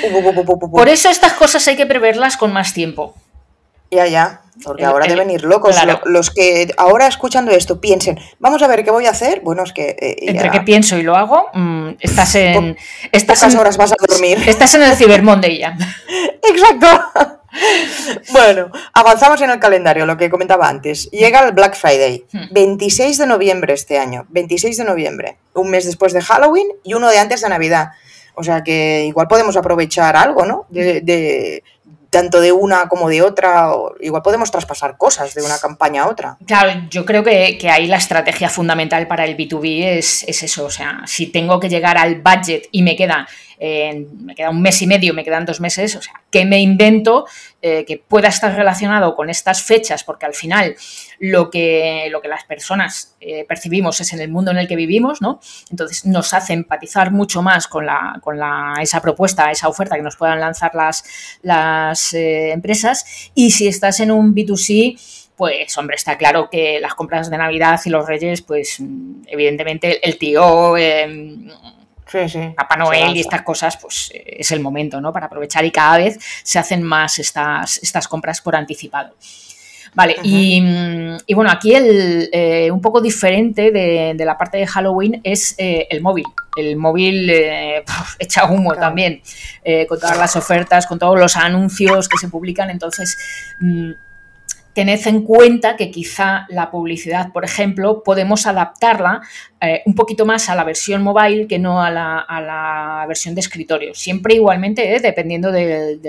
Por 0.71 0.89
eso 0.89 1.09
estas 1.11 1.35
cosas 1.35 1.67
hay 1.69 1.77
que 1.77 1.87
preverlas 1.87 2.37
con 2.37 2.53
más 2.53 2.73
tiempo. 2.73 3.15
Ya, 3.91 4.07
ya. 4.07 4.43
Porque 4.65 4.85
ahora 4.85 5.07
deben 5.07 5.31
ir 5.31 5.45
locos. 5.45 5.77
Los 6.05 6.31
que 6.31 6.73
ahora 6.77 7.07
escuchando 7.07 7.53
esto 7.53 7.81
piensen, 7.81 8.19
vamos 8.39 8.63
a 8.63 8.67
ver 8.67 8.85
qué 8.85 8.91
voy 8.91 9.07
a 9.07 9.11
hacer. 9.11 9.41
Bueno, 9.41 9.63
es 9.63 9.73
que. 9.73 9.97
Eh, 10.01 10.17
Entre 10.23 10.51
que 10.51 10.61
pienso 10.61 10.97
y 10.97 11.03
lo 11.03 11.17
hago, 11.17 11.49
mm, 11.55 11.91
estás 12.01 12.35
en. 12.35 12.77
Estas 13.13 13.55
horas 13.55 13.77
vas 13.77 13.93
a 13.93 13.97
dormir. 14.07 14.39
Estás 14.47 14.75
en 14.75 14.83
el 14.83 14.97
Cyber 14.97 15.23
Monday 15.23 15.59
ya. 15.59 15.77
Exacto. 16.43 17.33
Bueno, 18.31 18.71
avanzamos 18.93 19.41
en 19.41 19.51
el 19.51 19.59
calendario, 19.59 20.07
lo 20.07 20.17
que 20.17 20.29
comentaba 20.29 20.69
antes. 20.69 21.11
Llega 21.11 21.47
el 21.47 21.53
Black 21.53 21.77
Friday, 21.77 22.27
26 22.51 23.17
hmm. 23.17 23.21
de 23.21 23.27
noviembre 23.27 23.73
este 23.75 23.99
año, 23.99 24.27
26 24.29 24.77
de 24.77 24.85
noviembre, 24.85 25.39
un 25.55 25.71
mes 25.71 25.87
después 25.87 26.13
de 26.13 26.21
Halloween 26.21 26.69
y 26.85 26.95
uno 26.95 27.09
de 27.09 27.19
antes 27.19 27.41
de 27.41 27.49
Navidad. 27.49 27.89
O 28.35 28.45
sea 28.45 28.63
que 28.63 29.05
igual 29.05 29.27
podemos 29.27 29.57
aprovechar 29.57 30.17
algo, 30.17 30.47
¿no? 30.47 30.67
De, 30.69 31.65
tanto 32.11 32.41
de 32.41 32.53
una 32.53 32.89
como 32.89 33.09
de 33.09 33.23
otra, 33.23 33.71
igual 34.01 34.23
podemos 34.23 34.51
traspasar 34.51 34.97
cosas 34.97 35.35
de 35.35 35.43
una 35.43 35.59
campaña 35.59 36.05
a 36.05 36.09
otra. 36.09 36.39
Claro, 36.47 36.87
yo 36.91 37.05
creo 37.05 37.23
que, 37.23 37.59
ahí 37.71 37.87
la 37.87 37.97
estrategia 37.97 38.49
fundamental 38.49 39.07
para 39.07 39.25
el 39.25 39.37
B2B 39.37 39.99
es, 39.99 40.25
es, 40.25 40.43
eso, 40.43 40.65
o 40.65 40.71
sea, 40.71 41.03
si 41.07 41.27
tengo 41.27 41.61
que 41.61 41.69
llegar 41.69 41.99
al 41.99 42.23
budget 42.23 42.69
y 42.73 42.83
me 42.83 42.97
queda 42.97 43.27
me 43.61 44.35
queda 44.37 44.51
un 44.51 44.63
mes 44.63 44.81
y 44.83 44.87
medio, 44.87 45.15
me 45.15 45.25
quedan 45.25 45.45
dos 45.45 45.61
meses, 45.61 45.97
o 45.97 46.03
sea, 46.03 46.15
¿qué 46.31 46.45
me 46.45 46.61
invento 46.61 47.27
eh, 47.61 47.85
que 47.85 47.99
pueda 47.99 48.29
estar 48.29 48.55
relacionado 48.55 49.17
con 49.17 49.31
estas 49.31 49.63
fechas? 49.63 50.05
Porque 50.05 50.27
al 50.27 50.35
final 50.35 50.77
lo 51.19 51.51
que, 51.51 52.09
lo 52.11 52.21
que 52.21 52.29
las 52.29 52.45
personas 52.45 53.17
eh, 53.21 53.45
percibimos 53.49 54.01
es 54.01 54.13
en 54.13 54.21
el 54.21 54.31
mundo 54.31 54.51
en 54.51 54.59
el 54.59 54.69
que 54.69 54.77
vivimos, 54.77 55.21
¿no? 55.21 55.41
Entonces 55.71 56.07
nos 56.07 56.33
hace 56.35 56.53
empatizar 56.53 57.11
mucho 57.11 57.43
más 57.43 57.67
con, 57.67 57.87
la, 57.87 58.19
con 58.23 58.39
la, 58.39 58.75
esa 58.81 59.01
propuesta, 59.01 59.51
esa 59.51 59.69
oferta 59.69 59.97
que 59.97 60.03
nos 60.03 60.17
puedan 60.17 60.39
lanzar 60.39 60.75
las, 60.75 61.05
las 61.43 62.15
eh, 62.15 62.53
empresas. 62.53 63.31
Y 63.35 63.51
si 63.51 63.67
estás 63.67 64.01
en 64.01 64.13
un 64.13 64.35
B2C, 64.35 65.33
pues 65.37 65.77
hombre, 65.79 65.97
está 65.97 66.19
claro 66.19 66.51
que 66.51 66.81
las 66.81 66.95
compras 66.95 67.31
de 67.31 67.39
Navidad 67.39 67.81
y 67.85 67.91
los 67.91 68.07
Reyes, 68.07 68.43
pues 68.43 68.83
evidentemente 69.27 70.07
el 70.07 70.19
tío, 70.19 70.75
em, 72.13 72.55
Papá 72.55 72.77
Noel 72.77 73.17
y 73.17 73.21
estas 73.21 73.43
cosas, 73.43 73.77
pues 73.77 74.11
es 74.15 74.51
el 74.51 74.61
momento, 74.61 75.01
¿no? 75.01 75.13
Para 75.13 75.27
aprovechar 75.27 75.65
y 75.65 75.71
cada 75.71 75.99
vez 75.99 76.19
se 76.43 76.59
hacen 76.59 76.83
más 76.83 77.19
estas, 77.19 77.79
estas 77.83 78.09
compras 78.09 78.41
por 78.41 78.57
anticipado. 78.57 79.15
Vale, 79.95 80.17
y, 80.23 80.61
bueno, 81.35 81.51
aquí 81.51 81.75
el, 81.75 82.29
eh, 82.33 82.71
un 82.71 82.81
poco 82.81 83.01
diferente 83.01 83.71
de, 83.71 84.25
la 84.25 84.37
parte 84.37 84.59
de 84.59 84.67
Halloween 84.67 85.21
es 85.25 85.55
eh, 85.59 85.87
el 85.91 86.01
móvil. 86.01 86.25
El 86.57 86.77
móvil 86.77 87.31
eh, 87.31 87.85
echa 88.19 88.47
humo 88.47 88.75
también, 88.75 89.23
con 89.89 89.99
todas 89.99 90.19
las 90.19 90.37
ofertas, 90.37 90.87
con 90.87 90.99
todos 90.99 91.19
los 91.19 91.37
anuncios 91.37 92.09
que 92.09 92.19
se 92.19 92.29
publican. 92.29 92.71
Entonces, 92.71 93.17
mm, 93.61 93.93
tened 94.75 95.07
en 95.07 95.23
cuenta 95.23 95.77
que 95.77 95.91
quizá 95.91 96.47
la 96.49 96.71
publicidad, 96.71 97.33
por 97.33 97.45
ejemplo, 97.45 98.03
podemos 98.03 98.47
adaptarla 98.47 99.23
eh, 99.61 99.83
un 99.87 99.95
poquito 99.95 100.25
más 100.25 100.49
a 100.49 100.55
la 100.55 100.65
versión 100.65 101.03
mobile 101.03 101.47
que 101.49 101.59
no 101.59 101.83
a 101.83 101.91
la, 101.91 103.05
versión 103.09 103.35
de 103.35 103.41
escritorio. 103.41 103.95
Siempre 103.95 104.35
igualmente, 104.35 104.95
eh, 104.95 105.01
dependiendo 105.01 105.51
del, 105.51 106.01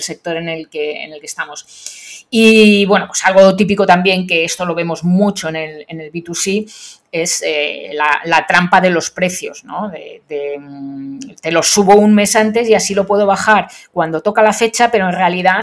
sector 0.00 0.36
en 0.36 0.48
el, 0.48 0.68
que, 0.68 1.04
en 1.04 1.12
el 1.12 1.20
que 1.20 1.26
estamos. 1.26 2.26
Y 2.30 2.84
bueno, 2.86 3.06
pues 3.06 3.24
algo 3.24 3.54
típico 3.56 3.86
también, 3.86 4.26
que 4.26 4.44
esto 4.44 4.64
lo 4.64 4.74
vemos 4.74 5.04
mucho 5.04 5.48
en 5.48 5.56
el, 5.56 5.84
en 5.88 6.00
el 6.00 6.12
B2C, 6.12 7.00
es 7.12 7.42
eh, 7.46 7.90
la, 7.92 8.46
trampa 8.48 8.80
de 8.80 8.88
los 8.88 9.10
precios, 9.10 9.64
¿no? 9.64 9.90
De, 9.90 10.56
mm, 10.58 11.18
te 11.42 11.52
los 11.52 11.68
subo 11.68 11.94
un 11.94 12.14
mes 12.14 12.34
antes 12.34 12.66
y 12.68 12.74
así 12.74 12.94
lo 12.94 13.06
puedo 13.06 13.26
bajar 13.26 13.68
cuando 13.92 14.22
toca 14.22 14.42
la 14.42 14.54
fecha, 14.54 14.90
pero 14.90 15.06
en 15.06 15.12
realidad 15.12 15.60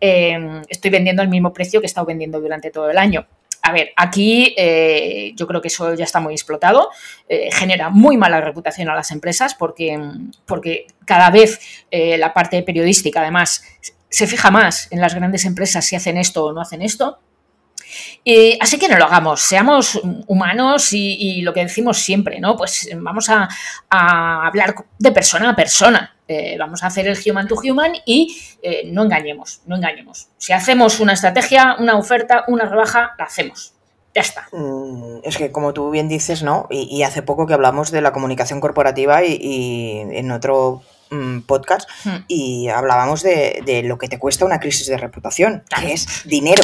eh, 0.00 0.62
estoy 0.68 0.90
vendiendo 0.92 1.20
al 1.20 1.28
mismo 1.28 1.52
precio 1.52 1.80
que 1.80 1.86
he 1.86 1.88
estado 1.88 2.06
vendiendo 2.06 2.40
durante 2.40 2.70
todo 2.70 2.88
el 2.88 2.98
año. 2.98 3.26
A 3.62 3.72
ver, 3.72 3.92
aquí 3.96 4.54
eh, 4.56 5.32
yo 5.36 5.46
creo 5.46 5.60
que 5.60 5.68
eso 5.68 5.92
ya 5.94 6.04
está 6.04 6.20
muy 6.20 6.34
explotado, 6.34 6.90
genera 7.28 7.90
muy 7.90 8.16
mala 8.16 8.40
reputación 8.40 8.88
a 8.88 8.94
las 8.94 9.12
empresas 9.12 9.54
porque, 9.54 9.98
porque 10.46 10.86
cada 11.04 11.30
vez 11.30 11.84
la 11.92 12.34
parte 12.34 12.60
periodística 12.64 13.20
además 13.20 13.64
se 14.08 14.26
fija 14.26 14.50
más 14.50 14.88
en 14.90 15.00
las 15.00 15.14
grandes 15.14 15.44
empresas 15.44 15.84
si 15.84 15.94
hacen 15.94 16.16
esto 16.16 16.46
o 16.46 16.52
no 16.52 16.60
hacen 16.60 16.82
esto 16.82 17.20
así 18.60 18.78
que 18.78 18.88
no 18.88 18.98
lo 18.98 19.04
hagamos, 19.04 19.40
seamos 19.40 20.00
humanos 20.26 20.92
y, 20.92 21.42
lo 21.42 21.52
que 21.52 21.64
decimos 21.64 21.98
siempre, 21.98 22.40
¿no? 22.40 22.56
Pues 22.56 22.88
vamos 22.96 23.28
a, 23.28 23.48
hablar 23.90 24.74
de 24.98 25.12
persona 25.12 25.50
a 25.50 25.56
persona. 25.56 26.16
Eh, 26.28 26.56
vamos 26.58 26.82
a 26.82 26.86
hacer 26.86 27.06
el 27.08 27.18
human 27.26 27.46
to 27.46 27.56
human 27.56 27.92
y 28.06 28.36
eh, 28.62 28.82
no 28.86 29.02
engañemos, 29.02 29.60
no 29.66 29.76
engañemos. 29.76 30.28
Si 30.38 30.52
hacemos 30.52 31.00
una 31.00 31.12
estrategia, 31.12 31.76
una 31.78 31.98
oferta, 31.98 32.44
una 32.46 32.64
rebaja, 32.64 33.14
la 33.18 33.24
hacemos. 33.24 33.74
Ya 34.14 34.22
está. 34.22 34.48
Mm, 34.52 35.18
es 35.24 35.36
que 35.36 35.52
como 35.52 35.72
tú 35.72 35.90
bien 35.90 36.08
dices, 36.08 36.42
¿no? 36.42 36.68
Y, 36.70 37.02
hace 37.02 37.22
poco 37.22 37.46
que 37.46 37.54
hablamos 37.54 37.90
de 37.90 38.02
la 38.02 38.12
comunicación 38.12 38.60
corporativa 38.60 39.24
y, 39.24 40.00
en 40.12 40.30
otro 40.30 40.82
mm, 41.10 41.40
podcast 41.40 41.88
hmm. 42.04 42.16
y 42.28 42.68
hablábamos 42.68 43.22
de, 43.22 43.62
de, 43.64 43.82
lo 43.82 43.98
que 43.98 44.08
te 44.08 44.18
cuesta 44.18 44.44
una 44.44 44.60
crisis 44.60 44.86
de 44.86 44.98
reputación, 44.98 45.64
que 45.80 45.92
es 45.94 46.22
dinero. 46.24 46.62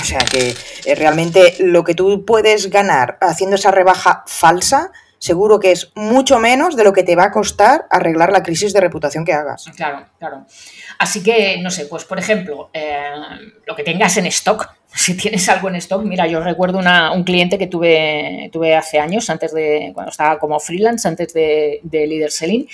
O 0.00 0.04
sea 0.04 0.20
que 0.20 0.54
eh, 0.84 0.94
realmente 0.94 1.56
lo 1.60 1.84
que 1.84 1.94
tú 1.94 2.24
puedes 2.24 2.70
ganar 2.70 3.18
haciendo 3.20 3.56
esa 3.56 3.70
rebaja 3.70 4.24
falsa, 4.26 4.92
seguro 5.18 5.58
que 5.58 5.72
es 5.72 5.92
mucho 5.94 6.38
menos 6.38 6.76
de 6.76 6.84
lo 6.84 6.92
que 6.92 7.02
te 7.02 7.16
va 7.16 7.24
a 7.24 7.30
costar 7.30 7.86
arreglar 7.90 8.32
la 8.32 8.42
crisis 8.42 8.72
de 8.72 8.80
reputación 8.80 9.24
que 9.24 9.32
hagas. 9.32 9.64
Claro, 9.76 10.06
claro. 10.18 10.46
Así 10.98 11.22
que, 11.22 11.58
no 11.60 11.70
sé, 11.70 11.86
pues 11.86 12.04
por 12.04 12.18
ejemplo, 12.18 12.70
eh, 12.72 13.10
lo 13.66 13.74
que 13.74 13.82
tengas 13.82 14.16
en 14.16 14.26
stock, 14.26 14.68
si 14.96 15.14
tienes 15.14 15.46
algo 15.50 15.68
en 15.68 15.76
stock, 15.76 16.02
mira, 16.04 16.26
yo 16.26 16.40
recuerdo 16.40 16.78
un 16.78 17.24
cliente 17.24 17.58
que 17.58 17.66
tuve, 17.66 18.48
tuve 18.50 18.74
hace 18.74 18.98
años, 18.98 19.28
antes 19.28 19.52
de, 19.52 19.90
cuando 19.94 20.10
estaba 20.10 20.38
como 20.38 20.58
freelance, 20.58 21.06
antes 21.06 21.34
de, 21.34 21.80
de 21.82 22.06
Leader 22.06 22.30
Selling, 22.30 22.66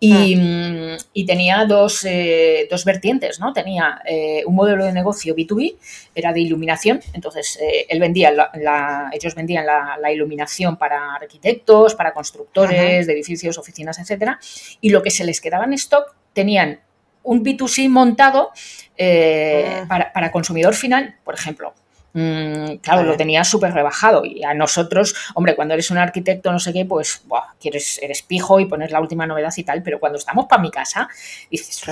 y, 0.00 0.34
ah. 0.34 0.96
tenía 1.26 1.64
dos, 1.66 2.04
eh, 2.04 2.66
dos, 2.68 2.84
vertientes, 2.84 3.38
¿no? 3.38 3.52
Tenía 3.52 4.02
eh, 4.04 4.42
un 4.44 4.56
modelo 4.56 4.84
de 4.84 4.92
negocio 4.92 5.36
B2B, 5.36 5.76
era 6.16 6.32
de 6.32 6.40
iluminación, 6.40 7.00
entonces 7.12 7.58
eh, 7.62 7.86
él 7.88 8.00
vendía 8.00 8.32
la, 8.32 9.10
ellos 9.12 9.36
vendían 9.36 9.64
la, 9.64 10.12
iluminación 10.12 10.76
para 10.78 11.14
arquitectos, 11.14 11.94
para 11.94 12.12
constructores 12.12 13.06
de 13.06 13.12
edificios, 13.12 13.56
oficinas, 13.56 13.98
etcétera, 14.00 14.40
y 14.80 14.90
lo 14.90 15.02
que 15.02 15.10
se 15.10 15.24
les 15.24 15.40
quedaba 15.40 15.64
en 15.64 15.74
stock 15.74 16.14
tenían 16.32 16.80
un 17.28 17.44
B2C 17.44 17.90
montado 17.90 18.52
eh, 18.96 19.84
ah. 19.88 20.10
para, 20.12 20.30
consumidor 20.32 20.74
final, 20.74 21.16
por 21.24 21.34
ejemplo. 21.34 21.74
Mm, 22.14 22.76
claro, 22.76 23.02
lo 23.02 23.16
tenía 23.16 23.44
súper 23.44 23.72
rebajado. 23.72 24.24
Y 24.24 24.42
a 24.42 24.54
nosotros, 24.54 25.14
hombre, 25.34 25.54
cuando 25.54 25.74
eres 25.74 25.90
un 25.90 25.98
arquitecto, 25.98 26.50
no 26.50 26.58
sé 26.58 26.72
qué, 26.72 26.84
pues 26.84 27.22
quieres, 27.60 28.00
eres 28.02 28.22
pijo 28.22 28.60
y 28.60 28.66
pones 28.66 28.90
la 28.90 29.00
última 29.00 29.26
novedad 29.26 29.52
y 29.56 29.62
tal. 29.62 29.82
Pero 29.82 30.00
cuando 30.00 30.18
estamos 30.18 30.46
para 30.46 30.62
mi 30.62 30.70
casa, 30.70 31.08
dices, 31.50 31.82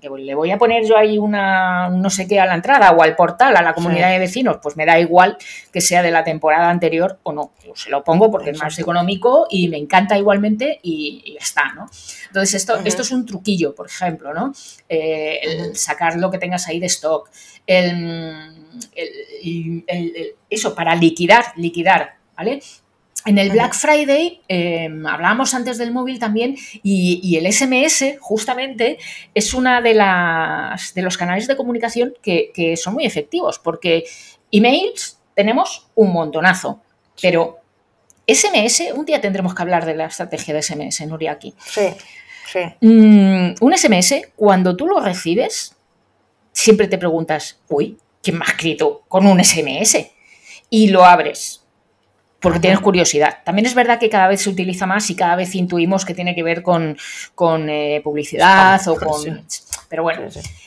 que 0.00 0.08
le 0.10 0.34
voy 0.34 0.50
a 0.50 0.58
poner 0.58 0.84
yo 0.84 0.96
ahí 0.96 1.18
una 1.18 1.88
no 1.88 2.10
sé 2.10 2.26
qué 2.26 2.40
a 2.40 2.46
la 2.46 2.54
entrada 2.54 2.90
o 2.90 3.02
al 3.02 3.14
portal, 3.16 3.56
a 3.56 3.62
la 3.62 3.74
comunidad 3.74 4.10
de 4.10 4.18
vecinos, 4.18 4.58
pues 4.62 4.76
me 4.76 4.84
da 4.84 4.98
igual 4.98 5.38
que 5.72 5.80
sea 5.80 6.02
de 6.02 6.10
la 6.10 6.24
temporada 6.24 6.68
anterior 6.68 7.18
o 7.22 7.32
no. 7.32 7.52
Yo 7.64 7.74
se 7.76 7.90
lo 7.90 8.02
pongo 8.02 8.30
porque 8.30 8.50
es 8.50 8.58
más 8.58 8.78
económico 8.78 9.46
y 9.48 9.68
me 9.68 9.78
encanta 9.78 10.18
igualmente 10.18 10.80
y, 10.82 11.36
está, 11.40 11.72
¿no? 11.74 11.88
Entonces, 12.26 12.54
esto, 12.54 12.78
esto 12.84 13.02
es 13.02 13.10
un 13.12 13.24
truquillo, 13.24 13.74
por 13.74 13.86
ejemplo, 13.86 14.34
¿no? 14.34 14.52
Eh, 14.88 15.40
el 15.42 15.76
sacar 15.76 16.16
lo 16.16 16.30
que 16.30 16.38
tengas 16.38 16.68
ahí 16.68 16.80
de 16.80 16.86
stock. 16.86 17.30
El 17.66 18.59
eso, 20.48 20.74
para 20.74 20.94
liquidar, 20.94 21.52
liquidar, 21.56 22.16
¿vale? 22.36 22.60
En 23.26 23.36
el 23.36 23.50
Black 23.50 23.74
Friday 23.74 24.40
em, 24.48 25.06
hablábamos 25.06 25.52
antes 25.52 25.76
del 25.76 25.92
móvil 25.92 26.18
también 26.18 26.56
y, 26.82 27.36
el 27.36 27.52
SMS 27.52 28.16
justamente 28.18 28.98
es 29.34 29.52
una 29.52 29.82
de 29.82 29.94
las 29.94 30.94
de 30.94 31.02
los 31.02 31.18
canales 31.18 31.46
de 31.46 31.56
comunicación 31.56 32.14
que, 32.22 32.74
son 32.76 32.94
muy 32.94 33.04
efectivos 33.04 33.58
porque 33.58 34.04
emails 34.50 35.18
tenemos 35.34 35.86
un 35.94 36.12
montonazo, 36.12 36.80
pero 37.20 37.58
SMS, 38.26 38.92
un 38.94 39.04
día 39.04 39.20
tendremos 39.20 39.54
que 39.54 39.62
hablar 39.62 39.84
de 39.84 39.96
la 39.96 40.06
estrategia 40.06 40.54
de 40.54 40.62
SMS, 40.62 41.06
Nuria, 41.06 41.32
aquí. 41.32 41.54
Sí, 41.58 41.88
sí. 42.50 42.60
Mm, 42.80 43.54
un 43.60 43.76
SMS, 43.76 44.28
cuando 44.36 44.76
tú 44.76 44.86
lo 44.86 45.00
recibes, 45.00 45.76
siempre 46.52 46.88
te 46.88 46.98
preguntas, 46.98 47.58
uy, 47.68 47.98
¿quién 48.22 48.38
me 48.38 48.44
ha 48.44 48.48
escrito 48.48 49.02
con 49.08 49.26
un 49.26 49.42
SMS? 49.42 49.96
Y 50.70 50.88
lo 50.88 51.04
abres 51.04 51.60
porque 52.40 52.58
tienes 52.58 52.80
curiosidad. 52.80 53.38
También 53.44 53.66
es 53.66 53.74
verdad 53.74 53.98
que 53.98 54.08
cada 54.08 54.26
vez 54.26 54.40
se 54.40 54.50
utiliza 54.50 54.86
más 54.86 55.08
y 55.10 55.14
cada 55.14 55.36
vez 55.36 55.54
intuimos 55.54 56.04
que 56.04 56.14
tiene 56.14 56.34
que 56.34 56.42
ver 56.42 56.62
con, 56.62 56.96
eh, 57.68 58.00
publicidad 58.02 58.80
o 58.88 58.96
con... 58.96 59.44
Pero 59.88 60.02
bueno, 60.02 60.22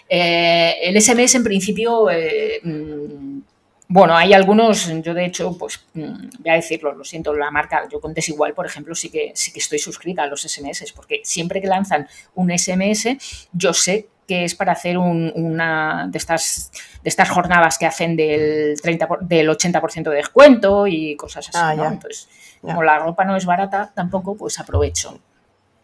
eh, 0.08 0.76
el 0.84 1.02
SMS 1.02 1.36
en 1.36 1.44
principio... 1.44 2.10
Eh, 2.10 2.62
mm, 2.64 3.40
bueno, 3.86 4.18
hay 4.18 4.34
algunos, 4.34 4.90
yo 5.04 5.14
de 5.14 5.26
hecho, 5.26 5.56
pues 5.56 5.86
mm, 5.94 6.30
voy 6.40 6.52
a 6.52 6.56
decirlo, 6.56 6.94
lo 6.94 7.04
siento, 7.04 7.34
la 7.36 7.52
marca, 7.52 7.88
yo 7.92 8.00
con 8.00 8.14
Desigual, 8.14 8.54
por 8.56 8.66
ejemplo, 8.66 8.96
sí 8.96 9.10
que, 9.10 9.34
sí 9.36 9.52
que 9.52 9.60
estoy 9.60 9.78
suscrita 9.78 10.24
a 10.24 10.28
los 10.28 10.42
SMS, 10.42 10.92
porque 10.94 11.22
siempre 11.24 11.62
que 11.62 11.68
lanzan 11.68 12.08
un 12.34 12.58
SMS, 12.58 13.10
yo 13.52 13.72
sé 13.72 14.08
que 14.28 14.44
es 14.46 14.56
para 14.56 14.74
hacer 14.74 14.98
una 14.98 16.08
de 16.10 16.18
estas, 16.18 16.72
de 17.04 17.10
estas 17.10 17.30
jornadas 17.30 17.78
que 17.78 17.86
hacen 17.86 18.16
del, 18.16 18.80
30 18.82 19.08
del 19.22 19.50
80% 19.50 20.10
de 20.10 20.16
descuento 20.16 20.88
y 20.88 21.16
cosas 21.16 21.50
así. 21.50 21.58
Ah, 21.62 21.74
Entonces, 21.74 22.28
como 22.62 22.84
la 22.84 23.00
ropa 23.00 23.26
no 23.26 23.36
es 23.36 23.46
barata, 23.46 23.92
tampoco, 23.94 24.36
pues 24.36 24.60
aprovecho. 24.60 25.20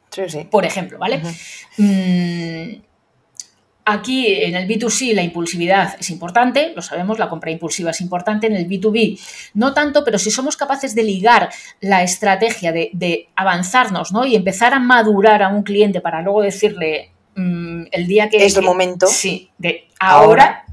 Sí, 0.10 0.24
sí. 0.27 0.48
Por 0.50 0.65
ejemplo, 0.65 0.98
¿vale? 0.98 1.22
Mm, 1.77 2.81
aquí 3.86 4.27
en 4.27 4.55
el 4.55 4.67
B2C 4.67 5.13
la 5.13 5.22
impulsividad 5.22 5.96
es 6.00 6.10
importante, 6.10 6.74
lo 6.75 6.81
sabemos, 6.81 7.19
la 7.19 7.29
compra 7.29 7.51
impulsiva 7.51 7.91
es 7.91 8.01
importante, 8.01 8.48
en 8.48 8.55
el 8.55 8.67
B2B 8.67 9.19
no 9.53 9.74
tanto, 9.74 10.03
pero 10.03 10.17
si 10.17 10.31
somos 10.31 10.58
capaces 10.58 10.96
de 10.96 11.03
ligar 11.03 11.50
la 11.81 12.03
estrategia, 12.03 12.72
de, 12.72 12.89
de 12.93 13.29
avanzarnos 13.36 14.12
¿no? 14.12 14.25
y 14.25 14.36
empezar 14.36 14.74
a 14.74 14.79
madurar 14.79 15.43
a 15.43 15.50
un 15.50 15.63
cliente 15.63 16.01
para 16.01 16.22
luego 16.22 16.41
decirle, 16.41 17.12
Mm, 17.39 17.86
el 17.91 18.08
día 18.08 18.29
que... 18.29 18.46
Es 18.46 18.58
el 18.58 18.65
momento. 18.65 19.08
Sí, 19.08 19.50
de 19.58 19.88
ahora, 20.00 20.65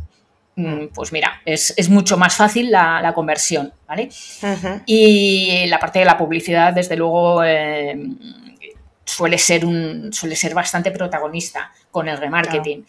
mm, 0.57 0.87
pues 0.93 1.13
mira, 1.13 1.41
es, 1.45 1.89
mucho 1.89 2.17
más 2.17 2.35
fácil 2.35 2.73
la, 2.73 3.13
conversión, 3.15 3.73
¿vale? 3.87 4.09
Y 4.85 5.67
la 5.69 5.79
parte 5.79 6.01
de 6.01 6.05
la 6.05 6.19
publicidad, 6.19 6.73
desde 6.73 6.97
luego, 6.97 7.45
eh, 7.45 7.97
suele 9.05 9.39
ser, 9.39 9.65
un, 9.65 10.13
suele 10.13 10.35
ser 10.35 10.55
bastante 10.55 10.91
protagonista 10.91 11.71
con 11.93 12.09
el 12.09 12.19
remarketing. 12.19 12.85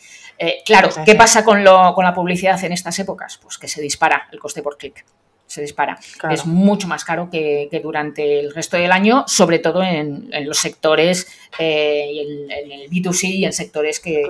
Claro, 0.65 0.89
¿qué 1.05 1.13
pasa 1.13 1.43
con, 1.43 1.63
lo, 1.63 1.93
con 1.93 2.03
la 2.03 2.15
publicidad 2.15 2.61
en 2.63 2.71
estas 2.71 2.97
épocas? 2.97 3.37
Pues 3.37 3.59
que 3.59 3.67
se 3.67 3.81
dispara 3.81 4.27
el 4.31 4.39
coste 4.39 4.63
por 4.63 4.77
clic 4.77 5.05
se 5.47 5.61
dispara. 5.61 5.97
Es 6.29 6.45
mucho 6.45 6.87
más 6.87 7.03
caro 7.03 7.29
que, 7.31 7.69
durante 7.81 8.39
el 8.39 8.53
resto 8.53 8.77
del 8.77 8.91
año, 8.91 9.23
sobre 9.27 9.59
todo 9.59 9.81
en, 9.81 10.29
los 10.45 10.59
sectores, 10.59 11.27
eh, 11.57 12.11
en, 12.49 12.71
el 12.71 12.89
B2C 12.89 13.29
y 13.29 13.45
en 13.45 13.53
sectores 13.53 13.99
que, 13.99 14.23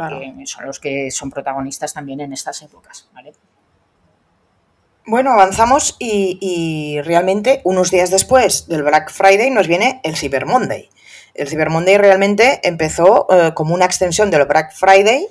son 0.46 0.66
los 0.66 0.80
que 0.80 1.12
son 1.12 1.32
protagonistas 1.32 1.94
también 1.94 2.22
en 2.22 2.34
estas 2.34 2.62
épocas. 2.62 3.10
Bueno, 5.06 5.32
avanzamos 5.32 5.96
y, 6.00 7.00
realmente 7.04 7.62
unos 7.64 7.92
días 7.92 8.12
después 8.12 8.68
del 8.68 8.84
Black 8.84 9.12
Friday 9.12 9.50
nos 9.50 9.68
viene 9.68 10.00
el 10.04 10.16
Cyber 10.16 10.46
Monday. 10.46 10.90
El 11.34 11.48
Cyber 11.48 11.70
Monday 11.70 11.98
realmente 11.98 12.60
empezó 12.64 13.28
eh, 13.30 13.54
como 13.54 13.74
una 13.74 13.86
extensión 13.86 14.30
del 14.32 14.46
Black 14.46 14.74
Friday 14.74 15.28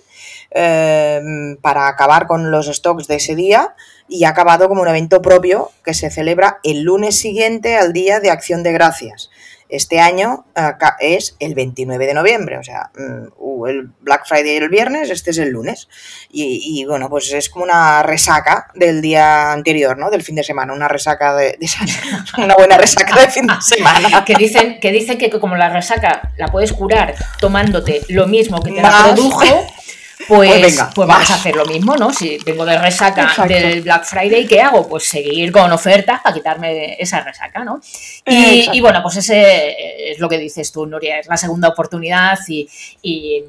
eh, 0.59 1.21
para 1.61 1.87
acabar 1.87 2.27
con 2.27 2.51
los 2.51 2.67
stocks 2.67 3.07
de 3.09 3.17
ese 3.17 3.35
día 3.35 3.75
y 4.09 4.25
ha 4.25 4.31
acabado 4.31 4.69
como 4.69 4.81
un 4.81 4.89
evento 4.89 5.21
propio 5.21 5.71
que 5.85 5.93
se 5.93 6.11
celebra 6.11 6.61
el 6.63 6.83
lunes 6.83 7.19
siguiente 7.19 7.77
al 7.77 7.93
Día 7.93 8.21
de 8.21 8.31
Acción 8.31 8.63
de 8.63 8.73
Gracias. 8.73 9.29
Este 9.69 9.99
año 9.99 10.47
es 11.01 11.37
el 11.41 11.57
29 11.57 12.07
de 12.07 12.15
noviembre, 12.15 12.57
o 12.57 12.63
sea, 12.63 12.91
mm, 12.97 13.67
el 13.67 13.91
Black 14.01 14.27
Friday 14.27 14.57
el 14.57 14.69
viernes, 14.69 15.11
este 15.11 15.31
es 15.31 15.39
el 15.39 15.51
lunes. 15.51 15.89
Y, 16.31 16.85
bueno, 16.87 17.09
pues 17.09 17.33
es 17.33 17.49
como 17.49 17.65
una 17.65 18.03
resaca 18.03 18.69
del 18.75 19.03
día 19.03 19.53
anterior, 19.53 19.99
¿no? 19.99 20.09
Del 20.09 20.23
fin 20.23 20.37
de 20.37 20.45
semana, 20.45 20.73
una 20.73 20.89
resaca 20.89 21.35
de, 21.35 21.59
una 22.39 22.55
buena 22.55 22.79
resaca 22.79 23.21
de 23.21 23.29
fin 23.29 23.47
de 23.47 23.55
semana. 23.61 24.25
que 24.25 24.35
dicen 24.35 24.79
que 24.81 24.93
dicen 24.93 25.19
que 25.19 25.31
como 25.31 25.57
la 25.57 25.69
resaca 25.69 26.33
la 26.37 26.47
puedes 26.49 26.73
curar 26.73 27.15
tomándote 27.41 28.03
lo 28.09 28.27
mismo 28.27 28.63
que 28.63 28.73
te 28.73 28.83
la 28.83 29.05
produjo. 29.05 29.67
Pues, 30.28 30.50
pues, 30.50 30.62
venga, 30.62 30.90
pues 30.95 31.09
vamos 31.09 31.30
a 31.30 31.35
hacer 31.35 31.54
lo 31.54 31.64
mismo, 31.66 31.97
¿no? 31.97 32.12
Si 32.12 32.38
vengo 32.45 32.64
de 32.64 32.78
resaca 32.78 33.47
del 33.47 33.83
Black 33.83 34.04
Friday, 34.04 34.47
¿qué 34.47 34.61
hago? 34.61 34.88
Pues 34.88 35.04
seguir 35.04 35.52
con 35.52 35.71
ofertas 35.71 36.21
para 36.21 36.35
quitarme 36.35 36.97
esa 36.99 37.21
resaca, 37.21 37.64
¿no? 37.64 37.80
Y, 38.26 38.80
bueno, 38.80 39.02
pues 39.02 39.16
ese 39.16 40.11
es 40.11 40.18
lo 40.18 40.28
que 40.28 40.38
dices 40.38 40.73
tú, 40.73 40.87
Nuria, 40.87 41.21
es 41.21 41.26
la 41.26 41.37
segunda 41.37 41.68
oportunidad 41.68 42.38
y, 42.49 43.45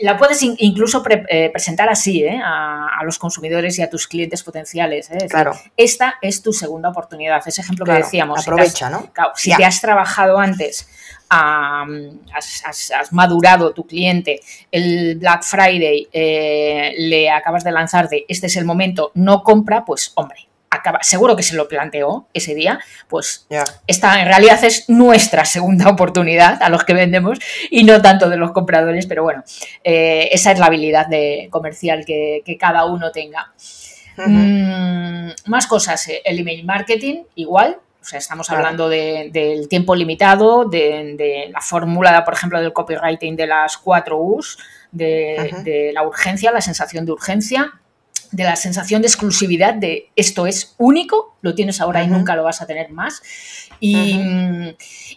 la 0.00 0.16
puedes 0.16 0.42
incluso 0.42 1.04
eh, 1.08 1.50
presentar 1.52 1.88
así 1.88 2.24
¿eh? 2.24 2.40
a, 2.44 3.00
los 3.04 3.16
consumidores 3.16 3.78
y 3.78 3.82
a 3.82 3.88
tus 3.88 4.08
clientes 4.08 4.42
potenciales. 4.42 5.08
¿eh? 5.12 5.28
claro. 5.30 5.52
esta 5.76 6.16
es 6.20 6.42
tu 6.42 6.52
segunda 6.52 6.88
oportunidad. 6.88 7.40
Ese 7.46 7.60
ejemplo 7.60 7.84
que 7.84 7.92
decíamos. 7.92 8.40
Aprovecha, 8.40 8.90
¿no? 8.90 9.12
si 9.36 9.54
te 9.54 9.64
has 9.64 9.80
trabajado 9.80 10.38
antes 10.38 10.88
has, 11.28 13.12
madurado 13.12 13.72
tu 13.72 13.86
cliente, 13.86 14.40
el 14.70 15.16
Black 15.18 15.42
Friday 15.42 16.08
eh, 16.12 16.94
le 16.98 17.30
acabas 17.30 17.64
de 17.64 17.72
lanzar 17.72 18.08
de 18.08 18.24
este 18.28 18.46
es 18.46 18.56
el 18.56 18.64
momento, 18.64 19.10
no 19.14 19.42
compra, 19.42 19.84
pues 19.84 20.12
hombre, 20.14 20.48
acaba, 20.70 21.02
seguro 21.02 21.36
que 21.36 21.42
se 21.42 21.56
lo 21.56 21.68
planteó 21.68 22.26
ese 22.34 22.54
día, 22.54 22.78
pues 23.08 23.46
esta 23.86 24.20
en 24.20 24.26
realidad 24.26 24.62
es 24.64 24.88
nuestra 24.88 25.44
segunda 25.44 25.88
oportunidad 25.88 26.62
a 26.62 26.68
los 26.68 26.84
que 26.84 26.94
vendemos 26.94 27.38
y 27.70 27.84
no 27.84 28.02
tanto 28.02 28.28
de 28.28 28.36
los 28.36 28.52
compradores, 28.52 29.06
pero 29.06 29.22
bueno, 29.22 29.44
eh, 29.82 30.28
esa 30.32 30.52
es 30.52 30.58
la 30.58 30.66
habilidad 30.66 31.06
de 31.06 31.48
comercial 31.50 32.04
que, 32.04 32.42
cada 32.58 32.84
uno 32.84 33.10
tenga. 33.10 33.52
Mm, 34.16 35.30
más 35.46 35.66
cosas, 35.66 36.06
eh, 36.08 36.22
el 36.24 36.38
email 36.38 36.64
marketing 36.64 37.24
igual, 37.34 37.78
o 38.04 38.06
sea, 38.06 38.18
estamos 38.18 38.50
hablando 38.50 38.90
del 38.90 39.66
tiempo 39.66 39.94
limitado, 39.94 40.66
de, 40.66 41.48
la 41.50 41.62
fórmula, 41.62 42.22
por 42.22 42.34
ejemplo, 42.34 42.60
del 42.60 42.74
copywriting 42.74 43.34
de 43.34 43.46
las 43.46 43.78
cuatro 43.78 44.18
U's, 44.18 44.58
de, 44.92 45.90
la 45.94 46.02
urgencia, 46.02 46.52
la 46.52 46.60
sensación 46.60 47.06
de 47.06 47.12
urgencia, 47.12 47.80
de 48.34 48.44
la 48.44 48.56
sensación 48.56 49.00
de 49.00 49.06
exclusividad 49.06 49.74
de 49.74 50.10
esto 50.16 50.46
es 50.46 50.74
único, 50.78 51.36
lo 51.40 51.54
tienes 51.54 51.80
ahora 51.80 52.02
y 52.02 52.08
nunca 52.08 52.34
lo 52.34 52.42
vas 52.42 52.60
a 52.60 52.66
tener 52.66 52.90
más. 52.90 53.22
Y, 53.78 54.18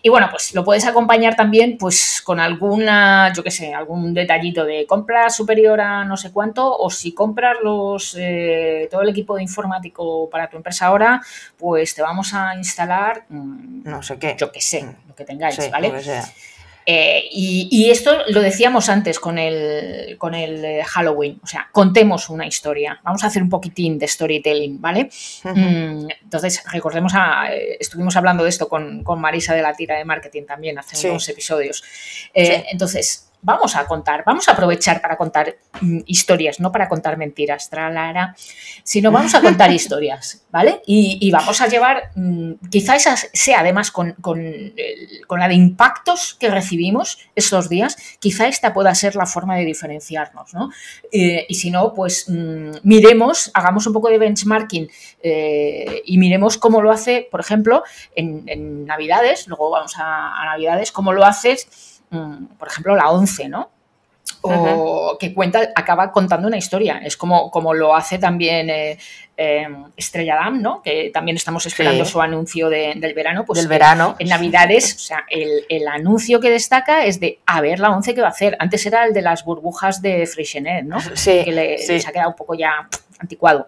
bueno, 0.09 0.27
pues 0.29 0.53
lo 0.53 0.63
puedes 0.63 0.85
acompañar 0.85 1.35
también 1.35 1.77
pues 1.77 2.21
con 2.23 2.39
alguna, 2.39 3.31
yo 3.33 3.43
qué 3.43 3.51
sé, 3.51 3.73
algún 3.73 4.13
detallito 4.13 4.65
de 4.65 4.85
compra 4.85 5.29
superior 5.29 5.79
a 5.81 6.03
no 6.03 6.17
sé 6.17 6.31
cuánto 6.31 6.77
o 6.77 6.89
si 6.89 7.13
compras 7.13 7.57
los, 7.63 8.15
eh, 8.19 8.87
todo 8.91 9.01
el 9.01 9.09
equipo 9.09 9.35
de 9.35 9.43
informático 9.43 10.29
para 10.29 10.49
tu 10.49 10.57
empresa 10.57 10.87
ahora, 10.87 11.21
pues 11.57 11.95
te 11.95 12.01
vamos 12.01 12.33
a 12.33 12.55
instalar, 12.55 13.25
mm, 13.29 13.83
no 13.83 14.03
sé 14.03 14.19
qué, 14.19 14.35
yo 14.37 14.51
qué 14.51 14.61
sé, 14.61 14.85
lo 15.07 15.15
que 15.15 15.25
tengáis, 15.25 15.57
¿vale? 15.71 15.91
Eh, 16.89 17.27
y, 17.31 17.89
esto 17.89 18.19
lo 18.29 18.39
decíamos 18.39 18.87
antes 18.87 19.19
con 19.19 19.37
el, 19.37 20.17
con 20.17 20.33
el 20.33 20.63
eh, 20.63 20.83
Halloween, 20.85 21.37
o 21.43 21.45
sea, 21.45 21.67
contemos 21.73 22.29
una 22.29 22.47
historia, 22.47 23.01
vamos 23.03 23.25
a 23.25 23.27
hacer 23.27 23.43
un 23.43 23.49
poquitín 23.49 23.99
de 23.99 24.07
storytelling, 24.07 24.79
¿vale? 24.79 25.09
Mm, 25.43 26.07
entonces, 26.23 26.63
recordemos, 26.71 27.11
a, 27.13 27.53
eh, 27.53 27.75
estuvimos 27.77 28.15
hablando 28.15 28.45
de 28.45 28.49
esto 28.49 28.69
con, 28.69 29.03
Marisa 29.17 29.53
de 29.53 29.63
la 29.63 29.73
tira 29.73 29.97
de 29.97 30.05
marketing 30.05 30.43
también 30.43 30.79
hace 30.79 31.09
unos 31.09 31.27
episodios. 31.27 31.83
Entonces, 32.33 33.26
vamos 33.47 33.77
a 33.77 33.85
contar, 33.85 34.25
vamos 34.25 34.45
a 34.49 34.51
aprovechar 34.51 34.99
para 35.01 35.15
contar 35.15 35.55
mm, 35.79 35.99
historias, 36.05 36.59
no 36.59 36.69
para 36.69 36.89
contar 36.89 37.15
mentiras, 37.17 37.69
tralara, 37.69 38.35
sino 38.83 39.09
vamos 39.09 39.33
a 39.35 39.41
contar 39.41 39.71
historias, 39.79 40.45
¿vale? 40.51 40.81
Y, 40.85 41.31
vamos 41.31 41.61
a 41.61 41.67
llevar, 41.67 42.11
mm, 42.15 42.55
quizá 42.69 42.97
esa 42.97 43.15
sea 43.15 43.61
además 43.61 43.89
con, 43.89 44.17
la 45.29 45.47
de 45.47 45.53
impactos 45.53 46.33
que 46.33 46.49
recibimos 46.49 47.19
estos 47.35 47.69
días, 47.69 47.95
quizá 48.19 48.47
esta 48.47 48.73
pueda 48.73 48.93
ser 48.93 49.15
la 49.15 49.25
forma 49.25 49.55
de 49.55 49.63
diferenciarnos, 49.63 50.53
¿no? 50.53 50.69
Eh, 51.13 51.45
y 51.47 51.55
si 51.55 51.71
no, 51.71 51.93
pues 51.93 52.27
mm, 52.27 52.71
miremos, 52.83 53.49
hagamos 53.53 53.87
un 53.87 53.93
poco 53.93 54.09
de 54.09 54.17
benchmarking 54.17 54.89
eh, 55.23 56.01
y 56.05 56.17
miremos 56.17 56.57
cómo 56.57 56.81
lo 56.81 56.91
hace, 56.91 57.29
por 57.31 57.39
ejemplo, 57.39 57.83
en, 58.13 58.85
Navidades, 58.85 59.47
luego 59.47 59.69
vamos 59.69 59.97
a, 59.97 60.41
a 60.41 60.45
Navidades, 60.45 60.91
cómo 60.91 61.13
lo 61.13 61.23
haces 61.23 61.96
por 62.09 62.67
ejemplo, 62.67 62.95
la 62.95 63.09
11, 63.09 63.49
¿no? 63.49 63.69
O 64.41 65.17
que 65.19 65.33
cuenta, 65.33 65.71
acaba 65.75 66.11
contando 66.11 66.47
una 66.47 66.57
historia. 66.57 67.01
Es 67.03 67.17
como, 67.17 67.49
como 67.49 67.73
lo 67.73 67.95
hace 67.95 68.17
también 68.17 68.69
eh, 68.69 68.97
em, 69.35 69.85
Estrella 69.95 70.35
Damm, 70.35 70.61
¿no? 70.61 70.81
Que 70.81 71.09
también 71.13 71.37
estamos 71.37 71.65
esperando 71.65 72.05
su 72.05 72.21
anuncio 72.21 72.69
del 72.69 73.13
verano. 73.13 73.45
Pues 73.45 73.59
del 73.59 73.67
verano. 73.67 74.15
En 74.19 74.29
Navidades, 74.29 74.95
o 74.95 74.99
sea, 74.99 75.25
el, 75.29 75.87
anuncio 75.87 76.39
que 76.39 76.49
destaca 76.49 77.05
es 77.05 77.19
de 77.19 77.39
a 77.45 77.61
ver 77.61 77.79
la 77.79 77.89
11 77.91 78.13
que 78.13 78.21
va 78.21 78.27
a 78.27 78.31
hacer. 78.31 78.55
Antes 78.59 78.85
era 78.85 79.05
el 79.05 79.13
de 79.13 79.21
las 79.21 79.43
burbujas 79.43 80.01
de 80.01 80.25
Freixenet, 80.27 80.85
¿no? 80.85 80.97
Sí. 81.15 81.41
Que 81.43 81.51
le, 81.51 81.77
les 81.87 82.07
ha 82.07 82.11
quedado 82.11 82.29
un 82.29 82.35
poco 82.35 82.53
ya 82.53 82.87
anticuado. 83.19 83.65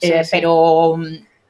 Eh, 0.00 0.22
pero 0.30 0.96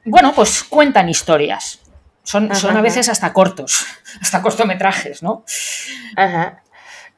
bueno, 0.05 0.33
pues 0.33 0.63
cuentan 0.63 1.09
historias. 1.09 1.79
Son, 2.23 2.53
son 2.55 2.77
a 2.77 2.81
veces 2.81 3.09
hasta 3.09 3.33
cortos, 3.33 3.85
hasta 4.21 4.41
cortometrajes, 4.41 5.23
¿no? 5.23 5.43
Ajá. 6.15 6.61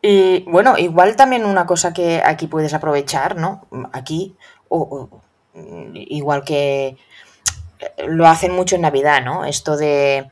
Y 0.06 0.44
bueno, 0.50 0.78
igual 0.78 1.16
también 1.16 1.46
una 1.46 1.66
cosa 1.66 1.94
que 1.94 2.22
aquí 2.24 2.48
puedes 2.48 2.74
aprovechar, 2.74 3.38
¿no? 3.38 3.68
Aquí, 3.94 4.36
o, 4.68 5.10
igual 5.94 6.44
que 6.44 6.98
eh, 7.80 8.06
lo 8.08 8.28
hacen 8.28 8.54
mucho 8.54 8.76
en 8.76 8.82
Navidad, 8.82 9.24
¿no? 9.24 9.46
Esto 9.46 9.78
de 9.78 10.30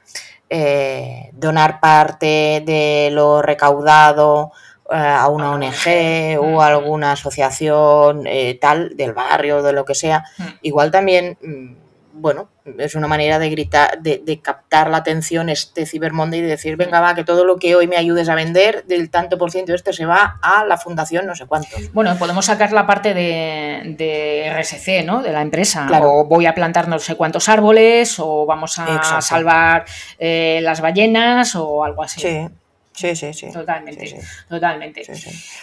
eh, 0.50 1.30
donar 1.34 1.80
parte 1.80 2.62
de 2.66 3.10
lo 3.14 3.42
recaudado 3.42 4.52
eh, 4.92 4.98
a 4.98 5.30
una 5.30 5.52
ONG 5.52 6.38
o 6.40 6.62
a 6.62 6.68
alguna 6.68 7.14
asociación 7.14 8.26
tal 8.60 8.98
del 8.98 9.14
barrio, 9.14 9.62
de 9.64 9.74
lo 9.74 9.86
que 9.86 9.96
sea. 9.96 10.26
Mm. 10.38 10.44
Igual 10.64 10.92
también 10.92 11.38
mm, 11.42 11.81
bueno, 12.14 12.50
es 12.78 12.96
una 12.96 13.08
manera 13.08 13.40
de 13.40 13.50
gritar, 13.50 14.02
de, 14.02 14.40
captar 14.42 14.90
la 14.90 14.98
atención 14.98 15.50
este 15.50 15.86
Cyber 15.86 16.14
Monday 16.14 16.40
y 16.40 16.44
de 16.44 16.50
decir, 16.50 16.76
venga, 16.78 17.00
va, 17.00 17.16
que 17.16 17.24
todo 17.24 17.46
lo 17.46 17.58
que 17.58 17.76
hoy 17.76 17.88
me 17.88 17.98
ayudes 17.98 18.30
a 18.30 18.36
vender, 18.36 18.86
del 18.86 19.10
tanto 19.10 19.38
por 19.38 19.52
ciento 19.52 19.74
este 19.74 19.94
se 19.94 20.06
va 20.06 20.40
a 20.42 20.66
la 20.66 20.78
fundación 20.78 21.26
no 21.26 21.36
sé 21.36 21.46
cuánto. 21.46 21.70
Bueno, 21.94 22.16
podemos 22.18 22.46
sacar 22.46 22.72
la 22.72 22.86
parte 22.86 23.14
de, 23.14 24.52
RSC, 24.54 25.06
¿no? 25.06 25.22
De 25.22 25.32
la 25.32 25.42
empresa. 25.42 25.86
Claro. 25.88 26.12
O 26.12 26.26
voy 26.26 26.46
a 26.46 26.54
plantar 26.54 26.88
no 26.88 27.00
sé 27.00 27.16
cuántos 27.16 27.50
árboles, 27.50 28.20
o 28.20 28.46
vamos 28.46 28.78
a 28.80 29.22
salvar 29.22 29.86
eh, 30.20 30.60
las 30.62 30.82
ballenas, 30.82 31.56
o 31.56 31.84
algo 31.84 32.04
así. 32.04 32.22
Sí. 32.22 32.48
Sí, 32.94 33.16
sí, 33.16 33.34
sí. 33.34 33.52
Totalmente, 33.52 34.20
totalmente. 34.50 35.04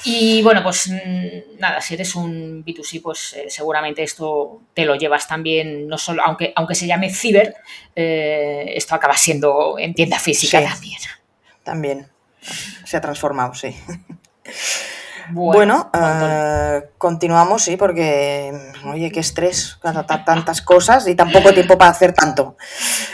y 0.05 0.43
bueno, 0.43 0.63
pues 0.63 0.89
mm, 0.89 1.59
nada, 1.59 1.81
si 1.81 1.95
eres 1.95 2.15
un 2.15 2.65
B2C, 2.65 3.03
pues 3.03 3.35
eh, 3.35 3.47
seguramente 3.49 4.03
esto 4.03 4.63
te 4.73 4.85
lo 4.85 4.97
llevas 4.97 5.29
también, 5.29 5.87
no 5.87 5.99
solo, 5.99 6.23
aunque, 6.25 6.53
aunque 6.57 6.75
se 6.75 6.87
llame 6.87 7.11
ciber, 7.11 7.55
eh, 7.95 8.73
esto 8.75 8.95
acaba 8.95 9.17
siendo 9.17 9.77
en 9.79 9.95
tienda 9.95 10.19
física 10.19 10.63
también. 10.63 10.99
También. 11.63 12.09
Se 12.85 12.97
ha 12.97 13.01
transformado, 13.01 13.55
sí. 13.55 13.77
Bueno, 15.31 15.91
eh, 15.93 16.89
continuamos, 16.97 17.63
sí, 17.63 17.77
porque, 17.77 18.51
oye, 18.87 19.13
qué 19.13 19.21
estrés, 19.21 19.79
tantas 20.25 20.63
cosas 20.63 21.07
y 21.07 21.15
tan 21.15 21.31
poco 21.31 21.53
tiempo 21.53 21.77
para 21.77 21.91
hacer 21.91 22.15
tanto. 22.15 22.57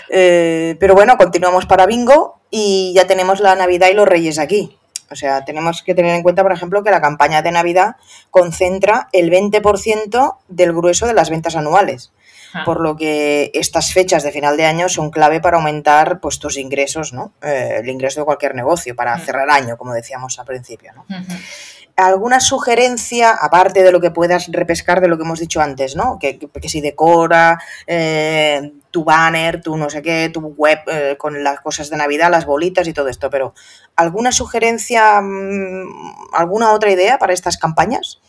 pero 0.08 0.94
bueno, 0.94 1.16
continuamos 1.16 1.66
para 1.66 1.86
Bingo 1.86 2.43
y 2.56 2.92
ya 2.94 3.06
tenemos 3.08 3.40
la 3.40 3.56
Navidad 3.56 3.88
y 3.90 3.94
los 3.94 4.06
Reyes 4.06 4.38
aquí. 4.38 4.78
O 5.10 5.16
sea, 5.16 5.44
tenemos 5.44 5.82
que 5.82 5.94
tener 5.94 6.14
en 6.14 6.22
cuenta, 6.22 6.42
por 6.44 6.52
ejemplo, 6.52 6.84
que 6.84 6.90
la 6.92 7.00
campaña 7.00 7.42
de 7.42 7.50
Navidad 7.50 7.96
concentra 8.30 9.08
el 9.12 9.28
20% 9.30 10.36
del 10.48 10.72
grueso 10.72 11.06
de 11.06 11.14
las 11.14 11.30
ventas 11.30 11.56
anuales. 11.56 12.12
Ah. 12.54 12.62
Por 12.64 12.80
lo 12.80 12.96
que 12.96 13.50
estas 13.54 13.92
fechas 13.92 14.22
de 14.22 14.30
final 14.30 14.56
de 14.56 14.66
año 14.66 14.88
son 14.88 15.10
clave 15.10 15.40
para 15.40 15.56
aumentar 15.56 16.20
pues, 16.20 16.38
tus 16.38 16.56
ingresos, 16.56 17.12
¿no? 17.12 17.32
Eh, 17.42 17.78
el 17.80 17.88
ingreso 17.88 18.20
de 18.20 18.24
cualquier 18.26 18.54
negocio, 18.54 18.94
para 18.94 19.16
Mm. 19.16 19.20
cerrar 19.22 19.50
año, 19.50 19.76
como 19.76 19.92
decíamos 19.92 20.38
al 20.38 20.46
principio. 20.46 20.92
¿no? 20.94 21.04
¿Alguna 21.96 22.40
sugerencia, 22.40 23.30
aparte 23.30 23.82
de 23.82 23.92
lo 23.92 24.00
que 24.00 24.10
puedas 24.10 24.48
repescar 24.50 25.00
de 25.00 25.08
lo 25.08 25.16
que 25.16 25.22
hemos 25.24 25.38
dicho 25.38 25.60
antes, 25.60 25.94
¿no? 25.94 26.18
Que, 26.20 26.38
que- 26.38 26.48
que 26.48 26.68
si 26.68 26.80
decora 26.80 27.58
eh, 27.86 28.72
tu 28.94 29.02
banner, 29.02 29.60
tu 29.60 29.76
no 29.76 29.90
sé 29.90 30.02
qué, 30.02 30.30
tu 30.32 30.40
web 30.56 30.78
eh, 30.86 31.16
con 31.18 31.42
las 31.42 31.58
cosas 31.60 31.90
de 31.90 31.96
Navidad, 31.96 32.30
las 32.30 32.46
bolitas 32.46 32.86
y 32.86 32.92
todo 32.92 33.08
esto, 33.08 33.28
pero 33.28 33.52
¿alguna 33.96 34.30
sugerencia, 34.30 35.20
mm, 35.20 36.32
alguna 36.32 36.70
otra 36.70 36.92
idea 36.92 37.18
para 37.18 37.32
estas 37.32 37.56
campañas? 37.56 38.20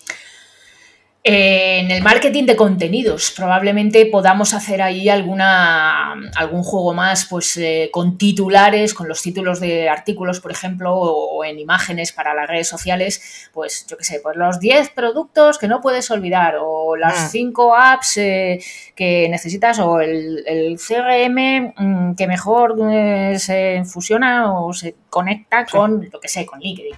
En 1.28 1.90
el 1.90 2.04
marketing 2.04 2.44
de 2.46 2.56
contenidos, 2.56 3.34
probablemente 3.36 4.06
podamos 4.06 4.54
hacer 4.54 4.80
ahí 4.84 5.10
alguna, 5.10 6.14
algún 6.36 6.62
juego 6.62 6.94
más 6.94 7.26
pues, 7.26 7.58
eh, 7.58 7.90
con 7.92 8.16
titulares, 8.20 8.94
con 8.94 9.08
los 9.08 9.24
títulos 9.24 9.60
de 9.60 9.90
artículos, 9.90 10.40
por 10.40 10.52
ejemplo, 10.52 10.94
o, 10.96 11.38
o 11.38 11.44
en 11.44 11.58
imágenes 11.58 12.12
para 12.12 12.36
las 12.36 12.48
redes 12.48 12.68
sociales, 12.68 13.50
pues 13.54 13.88
yo 13.88 13.98
qué 13.98 14.04
sé, 14.04 14.20
pues 14.22 14.38
los 14.38 14.60
10 14.60 14.92
productos 14.92 15.58
que 15.58 15.68
no 15.68 15.82
puedes 15.82 16.12
olvidar, 16.12 16.58
o 16.62 16.96
las 16.96 17.16
Mm. 17.26 17.30
5 17.30 17.76
apps 17.76 18.18
eh, 18.18 18.60
que 18.96 19.28
necesitas, 19.28 19.80
o 19.80 20.00
el, 20.02 20.44
el 20.46 20.78
CRM 20.78 21.74
mm, 21.76 22.16
que 22.16 22.28
mejor 22.28 22.76
eh, 22.92 23.40
se 23.40 23.82
fusiona 23.84 24.54
o 24.62 24.72
se 24.74 24.94
conecta 25.10 25.66
Sí. 25.66 25.72
con, 25.76 26.08
lo 26.14 26.20
que 26.20 26.28
sé, 26.28 26.46
con 26.46 26.60
LinkedIn. 26.60 26.94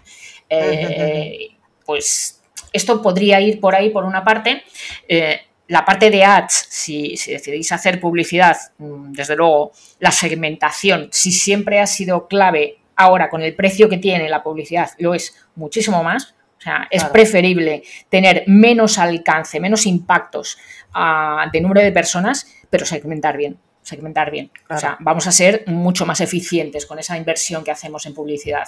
Eh, 0.50 1.48
pues 1.86 2.37
esto 2.74 3.02
podría 3.02 3.40
ir 3.42 3.60
por 3.60 3.76
ahí, 3.76 3.90
por 3.90 4.04
una 4.06 4.24
parte. 4.24 4.64
Eh, 5.08 5.40
la 5.68 5.84
parte 5.84 6.10
de 6.10 6.24
ads, 6.24 6.68
si, 6.70 7.18
si 7.18 7.34
decidís 7.34 7.72
hacer 7.72 8.00
publicidad, 8.00 8.56
mm, 8.78 9.12
desde 9.12 9.36
luego, 9.36 9.72
la 10.00 10.12
segmentación, 10.12 11.10
si 11.12 11.32
siempre 11.32 11.80
ha 11.80 11.88
sido 11.88 12.28
clave, 12.28 12.78
ahora 12.96 13.30
con 13.30 13.42
el 13.42 13.54
precio 13.56 13.88
que 13.90 13.98
tiene 13.98 14.30
la 14.30 14.42
publicidad, 14.44 14.90
lo 15.00 15.14
es 15.14 15.36
muchísimo 15.56 16.04
más. 16.04 16.34
O 16.58 16.62
sea, 16.62 16.88
es 16.90 17.02
Claro. 17.02 17.14
preferible 17.14 17.84
tener 18.10 18.44
menos 18.48 18.98
alcance, 18.98 19.60
menos 19.60 19.86
impactos 19.86 20.58
ah, 20.94 21.46
de 21.54 21.62
número 21.62 21.82
de 21.82 21.92
personas, 21.92 22.48
pero 22.70 22.86
segmentar 22.86 23.38
bien. 23.38 23.58
Segmentar 23.84 24.32
bien. 24.32 24.52
O 24.70 24.78
sea, 24.78 24.98
vamos 25.00 25.28
a 25.28 25.32
ser 25.32 25.64
mucho 25.68 26.06
más 26.06 26.20
eficientes 26.20 26.86
con 26.86 26.98
esa 27.00 27.16
inversión 27.16 27.64
que 27.64 27.72
hacemos 27.72 28.06
en 28.06 28.14
publicidad. 28.16 28.68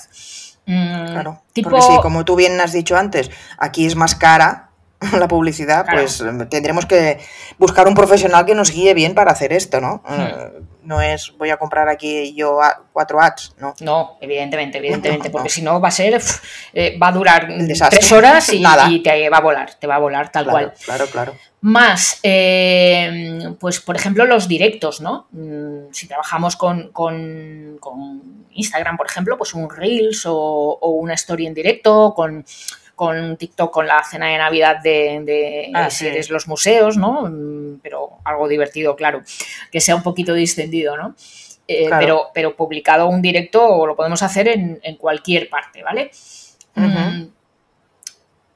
Mm, 0.69 1.11
Claro. 1.13 1.41
tipo, 1.51 1.71
Porque 1.71 1.85
sí, 1.85 1.97
como 2.03 2.23
tú 2.25 2.35
bien 2.35 2.61
has 2.61 2.71
dicho 2.71 2.95
antes, 2.95 3.31
aquí 3.57 3.87
es 3.87 3.95
más 3.95 4.13
cara 4.13 4.68
la 5.17 5.27
publicidad, 5.27 5.85
Claro. 5.85 6.01
pues 6.01 6.21
eh, 6.21 6.45
tendremos 6.49 6.85
que 6.85 7.19
buscar 7.57 7.87
un 7.87 7.93
profesional 7.95 8.45
que 8.45 8.55
nos 8.55 8.71
guíe 8.71 8.93
bien 8.93 9.13
para 9.15 9.31
hacer 9.31 9.53
esto, 9.53 9.79
¿no? 9.81 10.01
Hmm. 10.07 10.21
Eh, 10.21 10.51
No 10.83 11.01
es 11.01 11.33
voy 11.37 11.51
a 11.51 11.57
comprar 11.57 11.87
aquí 11.87 12.33
yo 12.35 12.59
cuatro 12.91 13.21
ads, 13.21 13.53
¿no? 13.59 13.75
No, 13.81 14.17
evidentemente, 14.21 14.79
evidentemente, 14.79 15.29
porque 15.31 15.49
si 15.49 15.61
no 15.61 15.79
va 15.79 15.89
a 15.89 15.91
ser, 15.91 16.19
eh, 16.73 16.97
va 17.01 17.09
a 17.09 17.11
durar 17.11 17.47
tres 17.89 18.11
horas 18.11 18.51
y, 18.51 18.59
Nada. 18.59 18.89
y 18.89 19.03
te 19.03 19.29
va 19.29 19.37
a 19.37 19.41
volar, 19.41 19.73
te 19.79 19.85
va 19.87 19.95
a 19.95 19.99
volar 19.99 20.31
tal 20.31 20.45
Claro, 20.45 20.57
cual. 20.67 20.73
claro, 20.83 21.05
claro. 21.07 21.33
Más, 21.61 22.19
eh, 22.23 23.39
pues 23.59 23.79
por 23.81 23.95
ejemplo, 23.95 24.25
los 24.25 24.47
directos, 24.47 25.01
¿no? 25.01 25.27
Mm, 25.31 25.91
Si 25.91 26.07
trabajamos 26.07 26.55
con, 26.55 26.89
con- 26.91 27.77
con 27.79 28.45
Instagram, 28.51 28.97
por 28.97 29.05
ejemplo, 29.07 29.37
pues 29.37 29.53
un 29.53 29.69
Reels 29.69 30.25
o, 30.25 30.33
o 30.35 30.89
una 30.91 31.13
story 31.13 31.45
en 31.47 31.53
directo, 31.53 32.13
con, 32.15 32.45
con 32.99 33.37
TikTok, 33.37 33.71
con 33.71 33.87
la 33.87 34.03
cena 34.03 34.27
de 34.27 34.37
Navidad 34.37 34.81
de, 34.83 35.21
de 35.23 35.71
Ah, 35.73 35.89
si 35.89 35.99
sí. 35.99 36.07
eres 36.07 36.29
los 36.29 36.49
museos, 36.49 36.97
¿no? 36.97 37.31
Pero 37.81 38.17
algo 38.25 38.45
divertido, 38.49 38.97
claro, 38.97 39.21
que 39.71 39.79
sea 39.79 39.95
un 39.95 40.03
poquito 40.03 40.33
distendido, 40.33 40.97
¿no? 40.97 41.15
Eh, 41.65 41.85
Claro. 41.87 42.01
pero, 42.01 42.21
pero 42.33 42.55
publicado 42.57 43.07
un 43.07 43.21
directo 43.21 43.85
lo 43.87 43.95
podemos 43.95 44.21
hacer 44.21 44.49
en, 44.49 44.79
en 44.83 44.97
cualquier 44.97 45.49
parte, 45.49 45.81
¿vale? 45.81 46.11
Mm, 46.75 47.27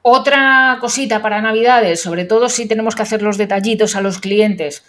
Otra 0.02 0.78
cosita 0.82 1.22
para 1.22 1.40
Navidades, 1.42 2.02
sobre 2.02 2.26
todo 2.26 2.50
si 2.50 2.68
tenemos 2.68 2.96
que 2.96 3.04
hacer 3.04 3.22
los 3.22 3.38
detallitos 3.38 3.96
a 3.96 4.02
los 4.02 4.20
clientes. 4.20 4.84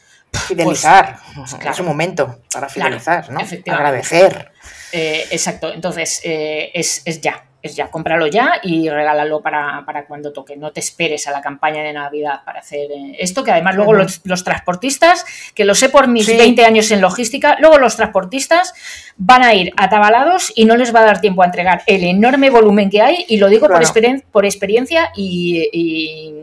Fidelizar. 0.48 1.18
pues, 1.36 1.52
Es 1.52 1.58
claro. 1.60 1.76
un 1.82 1.86
momento 1.86 2.26
para 2.52 2.66
Claro, 2.66 2.70
fidelizar, 2.98 3.30
¿no? 3.30 3.38
efectivamente. 3.38 3.70
Agradecer. 3.70 4.50
Eh, 4.90 5.26
exacto, 5.30 5.72
entonces 5.72 6.20
eh, 6.24 6.72
es, 6.74 7.02
es 7.04 7.20
ya, 7.20 7.44
es 7.64 7.74
ya, 7.76 7.88
cómpralo 7.90 8.26
ya 8.26 8.60
y 8.62 8.88
regálalo 8.90 9.40
para, 9.40 9.82
para 9.86 10.04
cuando 10.06 10.32
toque. 10.32 10.54
No 10.56 10.70
te 10.70 10.80
esperes 10.80 11.26
a 11.26 11.30
la 11.32 11.40
campaña 11.40 11.82
de 11.82 11.94
Navidad 11.94 12.42
para 12.44 12.60
hacer 12.60 12.90
eh, 12.92 13.16
esto, 13.18 13.42
que 13.42 13.50
además 13.52 13.74
luego 13.74 13.94
los, 13.94 14.20
los 14.24 14.44
transportistas, 14.44 15.24
que 15.54 15.64
lo 15.64 15.74
sé 15.74 15.88
por 15.88 16.06
mis 16.06 16.26
Sí. 16.26 16.36
20 16.36 16.64
años 16.64 16.90
en 16.90 17.00
logística, 17.00 17.56
luego 17.60 17.78
los 17.78 17.96
transportistas 17.96 18.74
van 19.16 19.42
a 19.42 19.54
ir 19.54 19.72
atabalados 19.78 20.52
y 20.54 20.66
no 20.66 20.76
les 20.76 20.94
va 20.94 21.00
a 21.00 21.04
dar 21.04 21.20
tiempo 21.22 21.42
a 21.42 21.46
entregar 21.46 21.82
el 21.86 22.04
enorme 22.04 22.50
volumen 22.50 22.90
que 22.90 23.00
hay, 23.00 23.24
y 23.28 23.38
lo 23.38 23.48
digo 23.48 23.66
por, 23.66 23.82
experien- 23.82 24.22
por 24.30 24.44
experiencia 24.44 25.10
y, 25.16 25.68
y 25.72 26.34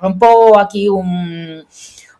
rompo 0.00 0.58
aquí 0.58 0.88
un- 0.88 1.64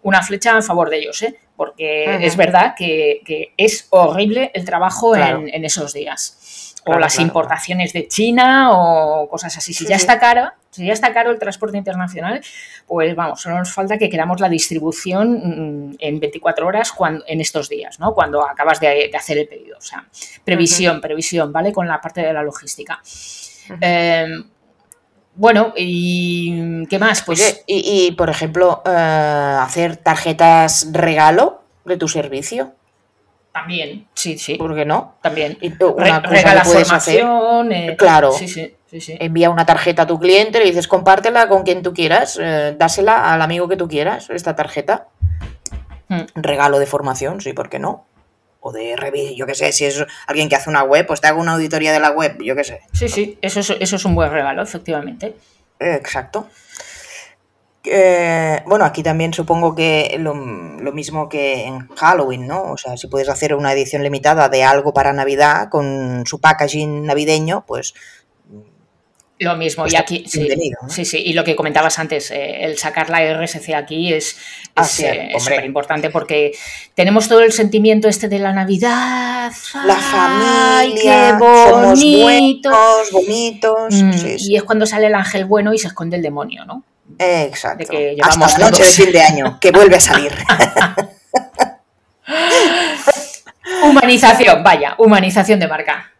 una 0.03 0.23
flecha 0.23 0.51
en 0.53 0.63
favor 0.63 0.91
de 0.91 0.99
ellos, 0.99 1.23
¿eh? 1.23 1.35
porque 1.57 2.25
es 2.27 2.37
verdad 2.37 2.75
que, 2.77 3.21
que 3.25 3.53
es 3.57 3.87
horrible 3.91 4.51
el 4.55 4.65
trabajo 4.65 5.13
Claro. 5.13 5.41
en, 5.41 5.55
en 5.55 5.65
esos 5.65 5.93
días. 5.93 6.39
O 6.87 6.99
las 6.99 7.15
claro, 7.15 7.27
importaciones 7.29 7.93
de 7.93 8.09
China 8.09 8.71
o 8.73 9.29
cosas 9.29 9.57
así. 9.57 9.73
Si 9.73 9.85
Sí, 9.85 9.91
ya 9.91 9.99
sí. 9.99 10.03
está 10.03 10.19
caro, 10.19 10.51
si 10.71 10.87
ya 10.87 10.93
está 10.93 11.13
caro 11.13 11.31
el 11.31 11.39
transporte 11.39 11.79
internacional, 11.79 12.41
pues 12.87 13.15
vamos, 13.17 13.41
solo 13.41 13.59
nos 13.59 13.73
falta 13.73 13.97
que 13.99 14.09
queramos 14.11 14.41
la 14.41 14.49
distribución 14.49 15.91
mm, 15.91 15.97
en 15.99 16.21
24 16.21 16.67
horas 16.67 16.93
cuando, 16.93 17.25
en 17.27 17.41
estos 17.41 17.69
días, 17.69 17.99
¿no? 18.01 18.13
Cuando 18.15 18.47
acabas 18.47 18.81
de, 18.81 19.09
de 19.11 19.17
hacer 19.17 19.39
el 19.39 19.49
pedido. 19.49 19.79
O 19.79 19.83
sea, 19.83 20.07
previsión, 20.45 21.01
previsión, 21.01 21.53
¿vale? 21.53 21.73
Con 21.73 21.89
la 21.89 22.01
parte 22.01 22.21
de 22.21 22.33
la 22.33 22.43
logística. 22.43 23.01
Eh, 23.81 24.27
bueno, 25.37 25.73
¿y 25.77 26.87
qué 26.87 26.99
más? 26.99 27.23
Pues 27.23 27.41
Oye, 27.41 27.63
y, 27.67 28.07
y, 28.07 28.13
por 28.13 28.31
ejemplo, 28.31 28.83
eh, 28.87 28.91
hacer 29.61 29.97
tarjetas 29.97 30.89
regalo 30.93 31.63
de 31.85 31.97
tu 31.97 32.07
servicio, 32.09 32.75
también, 33.55 34.07
sí, 34.15 34.37
sí, 34.37 34.57
¿por 34.57 34.75
qué 34.75 34.85
no? 34.85 35.15
también. 35.23 35.57
Y, 35.61 35.71
Re- 35.71 35.87
una 35.87 36.21
cosa 36.21 36.35
regala 36.35 36.63
que 36.65 36.69
puedes 36.71 36.93
hacer, 36.93 37.21
formación. 37.23 37.73
eh, 37.73 37.97
Claro. 37.97 38.33
Sí, 38.33 38.49
sí, 38.49 38.75
sí, 38.91 39.01
sí. 39.01 39.17
envía 39.21 39.49
una 39.49 39.65
tarjeta 39.65 40.03
a 40.03 40.07
tu 40.09 40.19
cliente, 40.19 40.59
le 40.59 40.65
dices 40.67 40.89
compártela 40.89 41.49
con 41.49 41.63
quien 41.63 41.83
tú 41.83 41.95
quieras, 41.95 42.37
eh, 42.43 42.75
dásela 42.77 43.33
al 43.33 43.41
amigo 43.41 43.69
que 43.69 43.77
tú 43.77 43.87
quieras, 43.89 44.29
esta 44.31 44.57
tarjeta. 44.57 45.07
Mm. 46.09 46.23
Regalo 46.35 46.79
de 46.81 46.87
formación, 46.87 47.41
sí, 47.41 47.53
¿por 47.53 47.71
qué 47.71 47.79
no? 47.79 48.05
O 48.61 48.73
de 48.73 48.97
revi- 48.97 49.37
yo 49.37 49.47
qué 49.47 49.55
sé, 49.55 49.73
si 49.73 49.85
es 49.85 50.05
alguien 50.27 50.49
que 50.49 50.57
hace 50.57 50.69
una 50.69 50.83
web, 50.83 51.07
pues 51.07 51.21
te 51.21 51.29
hago 51.29 51.41
una 51.41 51.53
auditoría 51.55 51.93
de 51.93 52.01
la 52.01 52.11
web, 52.11 52.37
yo 52.43 52.57
qué 52.57 52.65
sé. 52.65 52.81
Sí, 52.93 53.09
sí, 53.09 53.39
eso 53.41 53.61
es, 53.61 53.71
eso 53.71 53.97
es 53.97 54.05
un 54.05 54.15
buen 54.17 54.31
regalo, 54.33 54.63
efectivamente. 54.63 55.35
Eh, 55.79 55.95
Exacto. 55.95 56.49
Eh, 57.87 58.63
bueno, 58.67 58.85
aquí 58.87 59.03
también 59.03 59.35
supongo 59.35 59.75
que 59.75 60.17
lo, 60.19 60.35
lo 60.35 60.93
mismo 60.93 61.29
que 61.29 61.65
en 61.67 61.87
Halloween, 61.89 62.47
¿no? 62.47 62.73
O 62.73 62.77
sea, 62.79 62.97
si 62.97 63.09
puedes 63.09 63.29
hacer 63.29 63.55
una 63.55 63.73
edición 63.73 64.03
limitada 64.03 64.49
de 64.49 64.65
algo 64.65 64.95
para 64.95 65.13
Navidad 65.13 65.69
con 65.69 66.25
su 66.27 66.41
packaging 66.41 67.05
navideño, 67.05 67.65
pues 67.67 67.93
Lo 69.39 69.57
mismo, 69.57 69.83
Pues 69.83 69.93
y 69.93 69.97
aquí, 69.97 70.25
sí, 70.29 70.49
sí, 70.89 71.05
sí, 71.05 71.19
y 71.27 71.33
lo 71.35 71.43
que 71.45 71.57
comentabas 71.57 71.99
antes, 71.99 72.31
eh, 72.31 72.65
el 72.65 72.79
sacar 72.79 73.11
la 73.11 73.21
RSC 73.21 73.75
aquí 73.75 74.13
es 74.15 74.37
hombre. 74.77 75.33
súper 75.39 75.65
importante 75.65 76.09
porque 76.09 76.53
tenemos 76.95 77.29
todo 77.29 77.41
el 77.41 77.53
sentimiento 77.53 78.09
este 78.09 78.29
de 78.29 78.39
la 78.39 78.53
Navidad, 78.53 79.53
la 79.85 79.97
¡ay, 79.97 80.91
familia, 80.93 81.39
qué 81.39 81.45
somos 81.69 82.01
bonito! 82.01 82.71
buenos, 82.71 83.11
bonitos. 83.13 83.93
Mm, 83.93 84.13
sí. 84.13 84.37
Y 84.53 84.57
es 84.57 84.63
cuando 84.63 84.87
sale 84.87 85.09
el 85.09 85.15
ángel 85.17 85.45
bueno 85.47 85.75
y 85.75 85.79
se 85.79 85.89
esconde 85.89 86.17
el 86.17 86.23
demonio, 86.23 86.65
¿no? 86.65 86.85
Exacto. 87.19 87.93
de 87.93 88.17
que 88.17 88.17
Hasta 88.23 88.73
fin 88.85 89.13
de 89.13 89.21
año, 89.21 89.59
que 89.61 89.71
vuelve 89.71 89.97
a 89.97 90.01
salir. 90.01 90.33
Humanización, 93.85 94.63
vaya, 94.63 94.95
humanización 94.99 95.61
de 95.61 95.69
marca. 95.69 96.13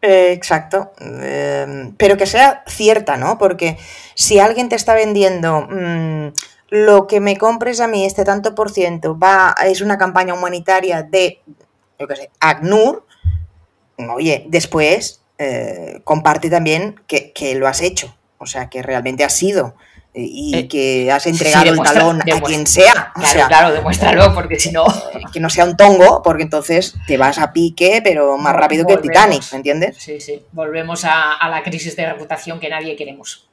Eh, 0.00 0.32
Exacto. 0.32 0.92
Eh, 1.00 1.92
pero 1.96 2.16
que 2.16 2.26
sea 2.26 2.64
cierta, 2.66 3.16
¿no? 3.16 3.38
Porque 3.38 3.78
si 4.14 4.38
alguien 4.38 4.68
te 4.68 4.76
está 4.76 4.94
vendiendo 4.94 5.62
mm, 5.70 6.28
lo 6.70 7.06
que 7.06 7.20
me 7.20 7.36
compres 7.36 7.80
a 7.80 7.88
mí, 7.88 8.04
este 8.04 8.24
tanto 8.24 8.54
por 8.54 8.70
ciento, 8.70 9.18
va, 9.18 9.54
es 9.64 9.80
una 9.80 9.98
campaña 9.98 10.34
humanitaria 10.34 11.02
de, 11.02 11.40
yo 11.98 12.08
qué 12.08 12.16
sé, 12.16 12.30
ACNUR, 12.40 13.06
oye, 14.14 14.44
después 14.48 15.22
eh, 15.38 16.00
comparte 16.04 16.50
también 16.50 17.00
que, 17.06 17.32
que 17.32 17.54
lo 17.54 17.68
has 17.68 17.80
hecho. 17.80 18.14
O 18.38 18.46
sea, 18.46 18.68
que 18.68 18.82
realmente 18.82 19.22
has 19.22 19.34
sido 19.34 19.76
y 20.14 20.54
Eh, 20.54 20.68
que 20.68 21.10
has 21.10 21.22
sí, 21.22 21.30
entregado 21.30 21.72
el 21.72 21.78
talón 21.80 22.20
a 22.20 22.40
quien 22.42 22.66
sea. 22.66 23.12
O 23.16 23.20
Claro, 23.20 23.32
sea, 23.32 23.46
claro, 23.48 23.72
demuéstralo, 23.72 24.34
porque 24.34 24.58
si 24.60 24.70
no. 24.70 24.84
que 25.32 25.40
no 25.40 25.48
sea 25.48 25.64
un 25.64 25.76
tongo, 25.76 26.22
porque 26.22 26.42
entonces 26.42 26.94
te 27.06 27.16
vas 27.16 27.38
a 27.38 27.52
pique, 27.52 28.00
pero 28.04 28.36
más 28.36 28.54
rápido 28.54 28.86
que 28.86 28.92
el. 28.94 29.00
Titanic, 29.00 29.42
¿me 29.52 29.56
entiendes? 29.56 29.96
Sí, 29.98 30.20
sí. 30.20 30.42
Volvemos 30.52 31.04
a, 31.04 31.32
a 31.34 31.48
la 31.48 31.62
crisis 31.62 31.96
de 31.96 32.06
reputación 32.12 32.60
que 32.60 32.68
nadie 32.68 32.94
queremos. 32.96 33.48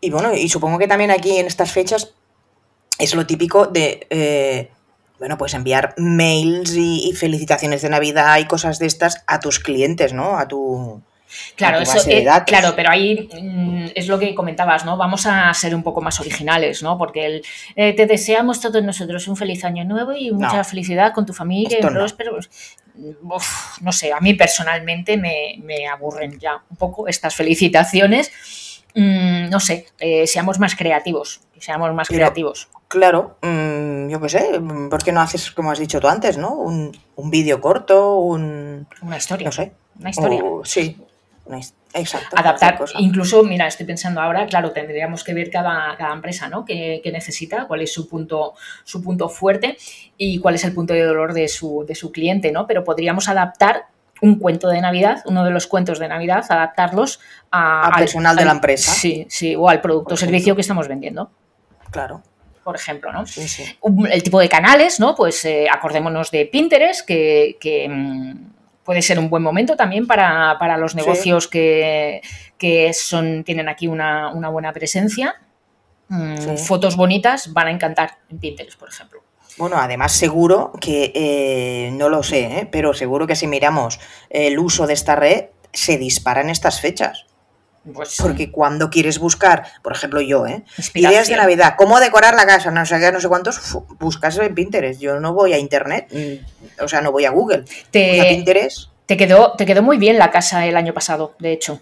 Y 0.00 0.10
bueno, 0.10 0.34
y 0.34 0.48
supongo 0.48 0.78
que 0.78 0.86
también 0.86 1.10
aquí 1.10 1.38
en 1.38 1.46
estas 1.46 1.72
fechas 1.72 2.12
es 2.98 3.14
lo 3.14 3.26
típico 3.26 3.66
de, 3.66 4.06
eh, 4.10 4.70
bueno, 5.18 5.38
pues 5.38 5.54
enviar 5.54 5.94
mails 5.96 6.74
y, 6.74 7.08
y 7.08 7.12
felicitaciones 7.14 7.82
de 7.82 7.88
Navidad 7.88 8.38
y 8.38 8.46
cosas 8.46 8.78
de 8.78 8.86
estas 8.86 9.24
a 9.26 9.40
tus 9.40 9.58
clientes, 9.60 10.12
¿no? 10.12 10.38
A 10.38 10.46
tu... 10.46 11.00
Claro, 11.56 11.78
eso, 11.80 11.98
eh, 12.08 12.26
claro, 12.46 12.72
pero 12.74 12.90
ahí 12.90 13.28
mm, 13.40 13.86
es 13.94 14.08
lo 14.08 14.18
que 14.18 14.34
comentabas, 14.34 14.84
¿no? 14.84 14.96
Vamos 14.96 15.26
a 15.26 15.52
ser 15.54 15.74
un 15.74 15.82
poco 15.82 16.00
más 16.00 16.18
originales, 16.20 16.82
¿no? 16.82 16.96
Porque 16.96 17.26
el, 17.26 17.42
eh, 17.76 17.92
te 17.94 18.06
deseamos 18.06 18.60
todos 18.60 18.82
nosotros 18.82 19.28
un 19.28 19.36
feliz 19.36 19.64
año 19.64 19.84
nuevo 19.84 20.12
y 20.12 20.30
mucha 20.30 20.56
No. 20.58 20.64
felicidad 20.64 21.12
con 21.12 21.26
tu 21.26 21.32
familia, 21.32 21.78
no. 21.82 21.88
próspero. 21.90 22.32
pues, 22.32 22.48
uf, 23.22 23.80
no 23.82 23.92
sé, 23.92 24.12
a 24.12 24.20
mí 24.20 24.34
personalmente 24.34 25.16
me, 25.16 25.56
me 25.62 25.86
aburren 25.86 26.38
ya 26.38 26.62
un 26.70 26.76
poco 26.76 27.06
estas 27.08 27.34
felicitaciones. 27.34 28.30
Mm, 28.94 29.50
no 29.50 29.60
sé, 29.60 29.86
eh, 30.00 30.26
seamos 30.26 30.58
más 30.58 30.74
creativos, 30.74 31.40
seamos 31.60 31.92
más 31.94 32.08
Pero- 32.08 32.18
creativos. 32.18 32.68
Claro, 32.88 33.36
mm, 33.42 34.08
yo 34.08 34.18
qué 34.18 34.28
sé, 34.30 34.60
¿por 34.88 35.04
qué 35.04 35.12
no 35.12 35.20
haces, 35.20 35.50
como 35.50 35.70
has 35.70 35.78
dicho 35.78 36.00
tú 36.00 36.08
antes, 36.08 36.38
¿no? 36.38 36.54
Un, 36.54 36.96
un 37.16 37.30
vídeo 37.30 37.60
corto, 37.60 38.16
un... 38.16 38.86
Una 39.02 39.18
historia. 39.18 39.44
no 39.44 39.52
sé. 39.52 39.72
Una 40.00 40.08
historia. 40.10 40.42
o- 40.42 40.64
sí, 40.64 40.96
una 41.48 41.60
exacto. 41.94 42.36
adaptar, 42.36 42.78
incluso, 42.98 43.42
mira, 43.42 43.66
estoy 43.66 43.86
pensando 43.86 44.20
ahora, 44.20 44.46
claro, 44.46 44.72
tendríamos 44.72 45.24
que 45.24 45.34
ver 45.34 45.50
cada, 45.50 45.96
cada 45.96 46.12
empresa, 46.12 46.48
¿no? 46.48 46.64
¿Qué, 46.64 47.00
qué 47.02 47.10
necesita? 47.10 47.66
¿Cuál 47.66 47.82
es 47.82 47.92
su 47.92 48.08
punto, 48.08 48.54
su 48.84 49.02
punto 49.02 49.28
fuerte? 49.28 49.76
Y 50.16 50.38
cuál 50.40 50.56
es 50.56 50.64
el 50.64 50.74
punto 50.74 50.92
de 50.94 51.02
dolor 51.02 51.32
de 51.32 51.48
su, 51.48 51.84
de 51.86 51.94
su 51.94 52.12
cliente, 52.12 52.52
¿no? 52.52 52.66
Pero 52.66 52.84
podríamos 52.84 53.28
adaptar 53.28 53.86
un 54.20 54.38
cuento 54.38 54.68
de 54.68 54.80
Navidad, 54.80 55.22
uno 55.26 55.44
de 55.44 55.50
los 55.50 55.66
cuentos 55.66 55.98
de 55.98 56.08
Navidad, 56.08 56.44
adaptarlos 56.48 57.20
a, 57.50 57.86
Al 57.86 57.94
personal 57.94 58.36
de 58.36 58.44
la 58.44 58.52
empresa. 58.52 58.92
Sí, 58.92 59.26
sí, 59.28 59.54
o 59.56 59.68
al 59.68 59.80
producto 59.80 60.14
o 60.14 60.16
servicio 60.16 60.54
que 60.54 60.60
estamos 60.60 60.88
vendiendo, 60.88 61.30
Claro, 61.90 62.22
por 62.64 62.76
ejemplo, 62.76 63.12
¿no? 63.12 63.26
sí, 63.26 63.48
sí. 63.48 63.64
El 64.10 64.22
tipo 64.22 64.40
de 64.40 64.48
canales, 64.48 65.00
¿no? 65.00 65.14
Pues 65.14 65.42
eh, 65.44 65.66
acordémonos 65.70 66.30
de 66.30 66.44
Pinterest, 66.46 67.06
que, 67.06 67.56
que, 67.60 67.88
mm, 67.88 68.57
puede 68.88 69.02
ser 69.02 69.18
un 69.18 69.28
buen 69.28 69.42
momento 69.42 69.76
también 69.76 70.06
para, 70.06 70.56
para 70.58 70.78
los 70.78 70.92
Sí. 70.92 70.96
negocios 70.96 71.46
que, 71.46 72.22
que 72.56 72.94
son, 72.94 73.44
tienen 73.44 73.68
aquí 73.68 73.86
una, 73.86 74.30
una 74.32 74.48
buena 74.48 74.72
presencia. 74.72 75.34
Mm, 76.08 76.36
Sí. 76.38 76.56
Fotos 76.56 76.96
bonitas 76.96 77.52
van 77.52 77.66
a 77.66 77.70
encantar 77.70 78.16
en 78.30 78.38
Pinterest, 78.38 78.78
por 78.78 78.88
ejemplo. 78.88 79.20
Bueno, 79.58 79.76
además 79.76 80.12
seguro 80.12 80.72
que, 80.80 81.12
eh, 81.14 81.90
no 81.92 82.08
lo 82.08 82.22
sé, 82.22 82.44
¿eh? 82.60 82.68
pero 82.72 82.94
seguro 82.94 83.26
que 83.26 83.36
si 83.36 83.46
miramos 83.46 84.00
el 84.30 84.58
uso 84.58 84.86
de 84.86 84.94
esta 84.94 85.14
red, 85.16 85.48
se 85.70 85.98
dispara 85.98 86.40
en 86.40 86.48
estas 86.48 86.80
fechas. 86.80 87.26
Pues, 87.94 88.16
Porque 88.20 88.50
cuando 88.50 88.90
quieres 88.90 89.18
buscar, 89.18 89.64
por 89.82 89.92
ejemplo 89.92 90.20
yo, 90.20 90.46
¿eh? 90.46 90.64
Ideas 90.94 91.28
de 91.28 91.36
Navidad, 91.36 91.74
cómo 91.76 92.00
decorar 92.00 92.34
la 92.34 92.46
casa, 92.46 92.70
no 92.70 92.84
sé 92.84 92.98
qué, 93.00 93.10
no 93.12 93.20
sé 93.20 93.28
cuántos, 93.28 93.78
buscas 93.98 94.36
en 94.38 94.54
Pinterest. 94.54 95.00
Yo 95.00 95.20
no 95.20 95.32
voy 95.32 95.54
a 95.54 95.58
Internet, 95.58 96.08
mm, 96.12 96.82
o 96.84 96.88
sea, 96.88 97.00
no 97.00 97.12
voy 97.12 97.24
a 97.24 97.30
Google. 97.30 97.58
Voy 97.62 97.70
a 97.70 97.90
Te, 97.90 98.26
Pinterest, 98.28 98.90
te 99.06 99.16
quedó, 99.16 99.52
te 99.52 99.64
quedó 99.64 99.82
muy 99.82 99.96
bien 99.96 100.18
la 100.18 100.30
casa 100.30 100.66
el 100.66 100.76
año 100.76 100.92
pasado, 100.92 101.34
de 101.38 101.52
hecho. 101.52 101.80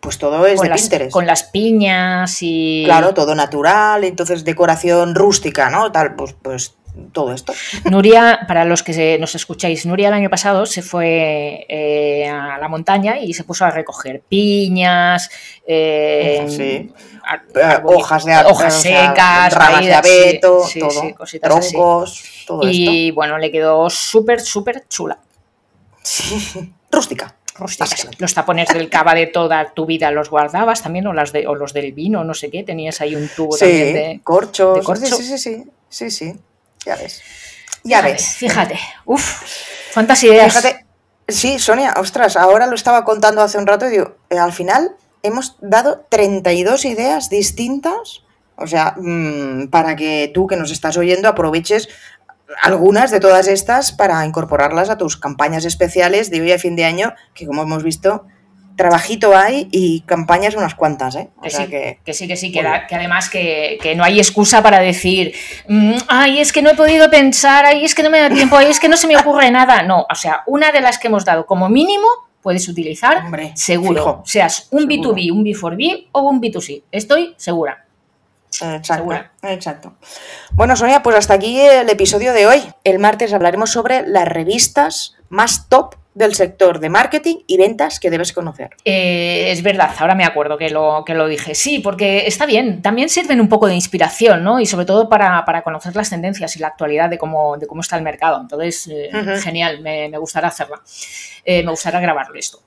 pues 0.00 0.18
todo 0.18 0.44
es 0.46 0.56
con, 0.56 0.64
de 0.64 0.70
las, 0.70 0.80
Pinterest. 0.80 1.12
con 1.12 1.26
las 1.26 1.42
piñas 1.44 2.38
y... 2.40 2.82
Claro, 2.86 3.14
todo 3.14 3.34
natural, 3.34 4.02
entonces 4.02 4.44
decoración 4.44 5.14
rústica, 5.14 5.70
¿no? 5.70 5.92
Tal, 5.92 6.16
pues, 6.16 6.34
pues 6.42 6.74
todo 7.12 7.32
esto. 7.32 7.52
Nuria, 7.90 8.40
para 8.46 8.64
los 8.64 8.82
que 8.82 9.18
nos 9.18 9.34
escucháis, 9.34 9.86
Nuria 9.86 10.08
el 10.08 10.14
año 10.14 10.30
pasado 10.30 10.66
se 10.66 10.82
fue 10.82 11.66
eh, 11.68 12.28
a 12.28 12.58
la 12.58 12.68
montaña 12.68 13.18
y 13.18 13.32
se 13.34 13.44
puso 13.44 13.64
a 13.64 13.70
recoger 13.70 14.20
piñas, 14.28 15.30
eh, 15.66 16.44
Sí. 16.48 16.92
ar- 17.24 17.42
Eh, 17.54 17.80
hojas 17.84 18.24
de 18.24 18.36
hojas 18.36 18.74
secas, 18.82 19.52
ramas 19.54 19.84
de 19.84 19.94
abeto, 19.94 20.66
sí, 20.66 20.80
todo, 20.80 20.90
sí, 20.90 21.12
cositas 21.14 21.56
así. 21.56 21.72
troncos, 21.72 22.44
todo 22.46 22.60
Y 22.64 23.10
bueno, 23.12 23.38
le 23.38 23.50
quedó 23.50 23.88
súper, 23.90 24.40
súper 24.40 24.86
chula. 24.88 25.18
esto. 26.02 26.60
Rústica. 26.90 27.34
Rústica, 27.56 27.84
sí. 27.86 27.90
Básicamente. 27.92 28.16
Los 28.22 28.34
tapones 28.34 28.68
del 28.70 28.88
cava 28.88 29.14
de 29.14 29.26
toda 29.26 29.72
tu 29.74 29.84
vida 29.86 30.10
los 30.10 30.30
guardabas 30.30 30.82
también, 30.82 31.06
o, 31.06 31.12
las 31.12 31.30
de, 31.32 31.46
o 31.46 31.54
los 31.54 31.72
del 31.74 31.92
vino, 31.92 32.24
no 32.24 32.32
sé 32.34 32.50
qué. 32.50 32.62
Tenías 32.62 33.00
ahí 33.00 33.14
un 33.14 33.28
tubo 33.36 33.56
también 33.56 33.92
de. 33.94 34.20
corchos. 34.24 34.78
de 34.78 34.82
corcho. 34.82 35.16
Sí, 35.16 35.24
sí, 35.24 35.38
sí, 35.38 35.64
sí, 35.88 36.10
sí. 36.10 36.32
Ya 36.86 36.96
ves. 36.96 37.22
Ya 37.84 37.98
Fíjate, 37.98 38.12
ves. 38.12 38.36
Fíjate. 38.36 38.80
Uf, 39.04 39.42
cuántas 39.94 40.22
ideas. 40.24 40.54
Fíjate. 40.54 40.86
Sí, 41.28 41.58
Sonia, 41.58 41.94
ostras, 41.96 42.36
ahora 42.36 42.66
lo 42.66 42.74
estaba 42.74 43.04
contando 43.04 43.40
hace 43.42 43.58
un 43.58 43.66
rato 43.66 43.86
y 43.86 43.90
digo, 43.90 44.16
eh, 44.30 44.38
al 44.38 44.52
final 44.52 44.96
hemos 45.22 45.56
dado 45.60 46.06
32 46.08 46.84
ideas 46.84 47.30
distintas, 47.30 48.22
o 48.56 48.66
sea, 48.66 48.94
mm, 48.96 49.68
para 49.68 49.94
que 49.94 50.30
tú 50.34 50.46
que 50.46 50.56
nos 50.56 50.70
estás 50.70 50.96
oyendo 50.96 51.28
aproveches 51.28 51.88
algunas 52.62 53.10
de 53.10 53.20
todas 53.20 53.46
estas 53.46 53.92
para 53.92 54.24
incorporarlas 54.26 54.90
a 54.90 54.98
tus 54.98 55.16
campañas 55.16 55.64
especiales 55.64 56.30
de 56.30 56.40
hoy 56.40 56.52
a 56.52 56.58
fin 56.58 56.74
de 56.74 56.84
año, 56.84 57.14
que 57.32 57.46
como 57.46 57.62
hemos 57.62 57.84
visto, 57.84 58.26
trabajito 58.76 59.36
hay 59.36 59.68
y 59.70 60.00
campañas 60.02 60.54
unas 60.54 60.74
cuantas, 60.74 61.14
¿eh? 61.16 61.28
O 61.38 61.42
Que 61.42 61.50
sea 61.50 61.64
sí, 61.66 61.70
que... 61.70 61.98
que 62.04 62.14
sí, 62.14 62.26
que 62.28 62.36
sí, 62.36 62.50
que, 62.52 62.62
da- 62.62 62.86
que 62.86 62.94
además 62.94 63.28
que, 63.28 63.78
que 63.82 63.94
no 63.94 64.04
hay 64.04 64.18
excusa 64.18 64.62
para 64.62 64.80
decir, 64.80 65.34
"Mm, 65.68 65.94
ay, 66.08 66.40
es 66.40 66.52
que 66.52 66.62
no 66.62 66.70
he 66.70 66.74
podido 66.76 67.10
pensar, 67.10 67.64
ay, 67.66 67.84
es 67.84 67.94
que 67.94 68.02
no 68.02 68.10
me 68.10 68.20
da 68.20 68.30
tiempo, 68.30 68.56
ay, 68.56 68.68
es 68.68 68.80
que 68.80 68.88
no 68.88 68.96
se 68.96 69.06
me 69.06 69.16
ocurre 69.16 69.50
nada. 69.50 69.82
No, 69.82 70.06
o 70.10 70.14
sea, 70.14 70.42
una 70.46 70.72
de 70.72 70.80
las 70.80 70.98
que 70.98 71.08
hemos 71.08 71.24
dado 71.24 71.44
como 71.46 71.68
mínimo 71.68 72.06
puedes 72.42 72.66
utilizar 72.68 73.18
Hombre, 73.18 73.52
seguro, 73.54 73.94
fijo. 74.02 74.22
seas 74.24 74.68
un 74.70 74.88
Seguro. 74.88 75.14
B2B, 75.14 75.30
un 75.32 75.44
B4B 75.44 76.08
o 76.12 76.22
un 76.22 76.40
B2C. 76.40 76.84
Estoy 76.90 77.34
segura. 77.36 77.84
Exacto, 78.62 78.94
Segura. 78.94 79.32
exacto. 79.42 79.94
Bueno, 80.52 80.74
Sonia, 80.76 81.02
pues 81.02 81.16
hasta 81.16 81.34
aquí 81.34 81.60
el 81.60 81.88
episodio 81.88 82.32
de 82.32 82.46
hoy. 82.46 82.62
El 82.84 82.98
martes 82.98 83.32
hablaremos 83.32 83.70
sobre 83.70 84.06
las 84.06 84.26
revistas 84.26 85.14
más 85.28 85.68
top 85.68 85.94
del 86.14 86.34
sector 86.34 86.80
de 86.80 86.88
marketing 86.88 87.36
y 87.46 87.56
ventas 87.56 88.00
que 88.00 88.10
debes 88.10 88.32
conocer. 88.32 88.70
Eh, 88.84 89.50
es 89.50 89.62
verdad, 89.62 89.90
ahora 89.98 90.14
me 90.14 90.24
acuerdo 90.24 90.58
que 90.58 90.70
lo, 90.70 91.04
que 91.06 91.14
lo 91.14 91.28
dije. 91.28 91.54
Sí, 91.54 91.78
porque 91.78 92.26
está 92.26 92.46
bien, 92.46 92.82
también 92.82 93.08
sirven 93.08 93.40
un 93.40 93.48
poco 93.48 93.66
de 93.68 93.74
inspiración, 93.74 94.42
¿no? 94.42 94.60
Y 94.60 94.66
sobre 94.66 94.86
todo 94.86 95.08
para, 95.08 95.44
para 95.44 95.62
conocer 95.62 95.94
las 95.94 96.10
tendencias 96.10 96.56
y 96.56 96.58
la 96.58 96.68
actualidad 96.68 97.08
de 97.08 97.18
cómo, 97.18 97.56
de 97.56 97.66
cómo 97.66 97.80
está 97.80 97.96
el 97.96 98.02
mercado. 98.02 98.40
Entonces, 98.40 98.88
eh, 98.88 99.10
genial, 99.40 99.80
me, 99.80 100.08
me 100.08 100.18
gustará 100.18 100.48
hacerla. 100.48 100.80
Eh, 101.44 101.62
me 101.62 101.70
gustará 101.70 102.00
grabarlo 102.00 102.38
esto. 102.38 102.60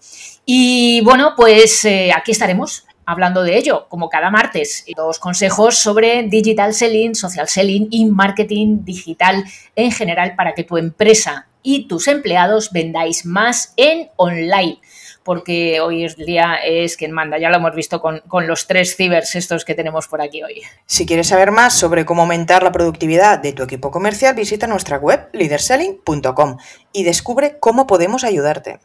Y 0.46 1.02
bueno, 1.02 1.34
pues 1.36 1.88
aquí 2.16 2.32
estaremos 2.32 2.86
hablando 3.06 3.44
de 3.44 3.58
ello, 3.58 3.88
como 3.90 4.10
cada 4.10 4.30
martes. 4.30 4.86
Dos 4.96 5.20
consejos 5.20 5.78
sobre 5.78 6.24
digital 6.24 6.74
selling, 6.74 7.16
social 7.16 7.48
selling 7.48 7.88
y 7.92 8.06
marketing 8.06 8.84
digital 8.84 9.44
en 9.76 9.92
general 9.92 10.36
para 10.36 10.54
que 10.54 10.64
tu 10.64 10.78
empresa 10.78 11.48
y 11.64 11.88
tus 11.88 12.08
empleados 12.08 12.72
vendáis 12.72 13.26
más 13.26 13.74
en 13.78 14.10
online. 14.18 14.80
Porque 15.24 15.80
hoy 15.80 16.04
el 16.04 16.14
día 16.16 16.56
es 16.56 16.98
quien 16.98 17.14
manda, 17.14 17.38
ya 17.40 17.50
lo 17.50 17.56
hemos 17.56 17.74
visto 17.74 18.02
con, 18.02 18.20
con 18.28 18.46
los 18.46 18.68
tres 18.68 18.98
cibers 18.98 19.36
estos 19.36 19.64
que 19.64 19.74
tenemos 19.74 20.10
por 20.10 20.22
aquí 20.22 20.44
hoy. 20.44 20.62
Si 20.86 21.06
quieres 21.06 21.28
saber 21.28 21.52
más 21.52 21.74
sobre 21.74 22.04
cómo 22.04 22.24
aumentar 22.24 22.62
la 22.62 22.74
productividad 22.74 23.40
de 23.40 23.54
tu 23.54 23.64
equipo 23.64 23.90
comercial, 23.90 24.36
visita 24.36 24.68
nuestra 24.68 24.98
web 24.98 25.30
leaderselling.com 25.32 26.58
y 26.92 27.04
descubre 27.06 27.58
cómo 27.60 27.88
podemos 27.88 28.26
ayudarte. 28.26 28.80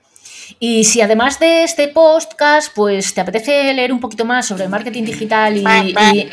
Y 0.60 0.84
si 0.84 1.00
además 1.00 1.40
de 1.40 1.64
este 1.64 1.88
podcast, 1.88 2.72
pues 2.74 3.12
te 3.12 3.20
apetece 3.20 3.74
leer 3.74 3.92
un 3.92 3.98
poquito 4.00 4.24
más 4.24 4.46
sobre 4.46 4.68
marketing 4.68 5.02
digital 5.04 5.56
y... 5.56 5.60
y- 5.60 6.30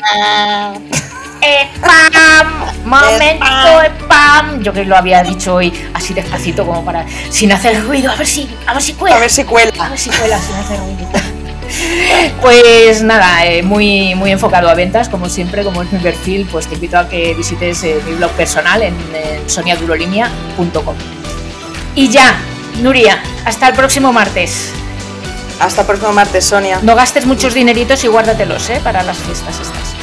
¡Spam! 1.76 2.84
¡Momento 2.84 3.82
spam! 4.00 4.55
Yo 4.66 4.72
que 4.72 4.84
lo 4.84 4.96
había 4.96 5.22
dicho 5.22 5.54
hoy 5.54 5.72
así 5.94 6.12
despacito 6.12 6.66
como 6.66 6.84
para... 6.84 7.06
sin 7.30 7.52
hacer 7.52 7.84
ruido, 7.84 8.10
a 8.10 8.16
ver 8.16 8.26
si, 8.26 8.50
a 8.66 8.72
ver 8.72 8.82
si 8.82 8.94
cuela. 8.94 9.14
A 9.14 9.20
ver 9.20 9.30
si 9.30 9.42
A 9.42 9.46
cuela. 9.46 9.88
ver 9.88 9.96
si 9.96 10.10
cuela 10.10 10.40
sin 10.40 10.56
hacer 10.56 10.80
ruido. 10.80 11.08
Pues 12.40 13.00
nada, 13.02 13.46
eh, 13.46 13.62
muy, 13.62 14.16
muy 14.16 14.32
enfocado 14.32 14.68
a 14.68 14.74
ventas, 14.74 15.08
como 15.08 15.28
siempre, 15.28 15.62
como 15.62 15.82
es 15.82 15.92
mi 15.92 16.00
perfil, 16.00 16.48
pues 16.50 16.66
te 16.66 16.74
invito 16.74 16.98
a 16.98 17.08
que 17.08 17.32
visites 17.34 17.84
eh, 17.84 18.00
mi 18.08 18.16
blog 18.16 18.32
personal 18.32 18.82
en, 18.82 18.94
en 19.14 19.48
soniadurolimia.com. 19.48 20.96
Y 21.94 22.08
ya, 22.08 22.36
Nuria, 22.82 23.22
hasta 23.44 23.68
el 23.68 23.74
próximo 23.76 24.12
martes. 24.12 24.70
Hasta 25.60 25.82
el 25.82 25.86
próximo 25.86 26.12
martes, 26.12 26.44
Sonia. 26.44 26.80
No 26.82 26.96
gastes 26.96 27.24
muchos 27.24 27.54
dineritos 27.54 28.02
y 28.02 28.08
guárdatelos, 28.08 28.68
¿eh? 28.70 28.80
Para 28.82 29.04
las 29.04 29.16
fiestas 29.18 29.60
estas. 29.60 29.95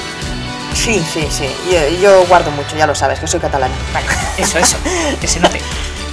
Sí, 0.74 1.04
sí, 1.14 1.28
sí. 1.30 1.48
Yo, 1.72 2.02
yo 2.02 2.26
guardo 2.28 2.52
mucho, 2.52 2.76
ya 2.76 2.88
lo 2.88 2.96
sabes, 2.96 3.20
que 3.20 3.28
soy 3.28 3.40
catalana. 3.40 3.74
Vale, 3.94 4.08
eso, 4.38 4.58
eso, 4.58 4.78
que 5.20 5.28
se 5.28 5.40
note. 5.40 5.60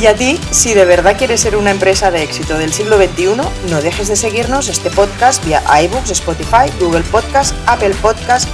Y 0.00 0.06
a 0.06 0.14
ti, 0.14 0.40
si 0.50 0.74
de 0.74 0.84
verdad 0.84 1.16
quieres 1.16 1.40
ser 1.40 1.56
una 1.56 1.70
empresa 1.70 2.10
de 2.10 2.22
éxito 2.22 2.58
del 2.58 2.72
siglo 2.72 2.96
XXI, 2.96 3.36
no 3.70 3.80
dejes 3.80 4.08
de 4.08 4.16
seguirnos 4.16 4.68
este 4.68 4.90
podcast 4.90 5.44
vía 5.44 5.62
iBooks, 5.84 6.10
Spotify, 6.10 6.70
Google 6.80 7.02
Podcast, 7.02 7.54
Apple 7.66 7.94
Podcast, 8.02 8.48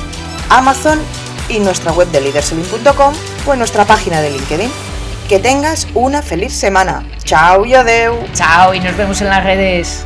Amazon 0.50 1.00
y 1.48 1.58
nuestra 1.58 1.92
web 1.92 2.08
de 2.08 2.20
leaderselling.com 2.20 3.14
o 3.46 3.52
en 3.52 3.58
nuestra 3.58 3.86
página 3.86 4.20
de 4.20 4.30
LinkedIn. 4.30 4.70
Que 5.28 5.38
tengas 5.38 5.86
una 5.94 6.22
feliz 6.22 6.52
semana. 6.52 7.04
Chao 7.24 7.64
y 7.64 7.74
adeu. 7.74 8.18
Chao 8.34 8.74
y 8.74 8.80
nos 8.80 8.96
vemos 8.96 9.20
en 9.22 9.28
las 9.28 9.42
redes. 9.42 10.04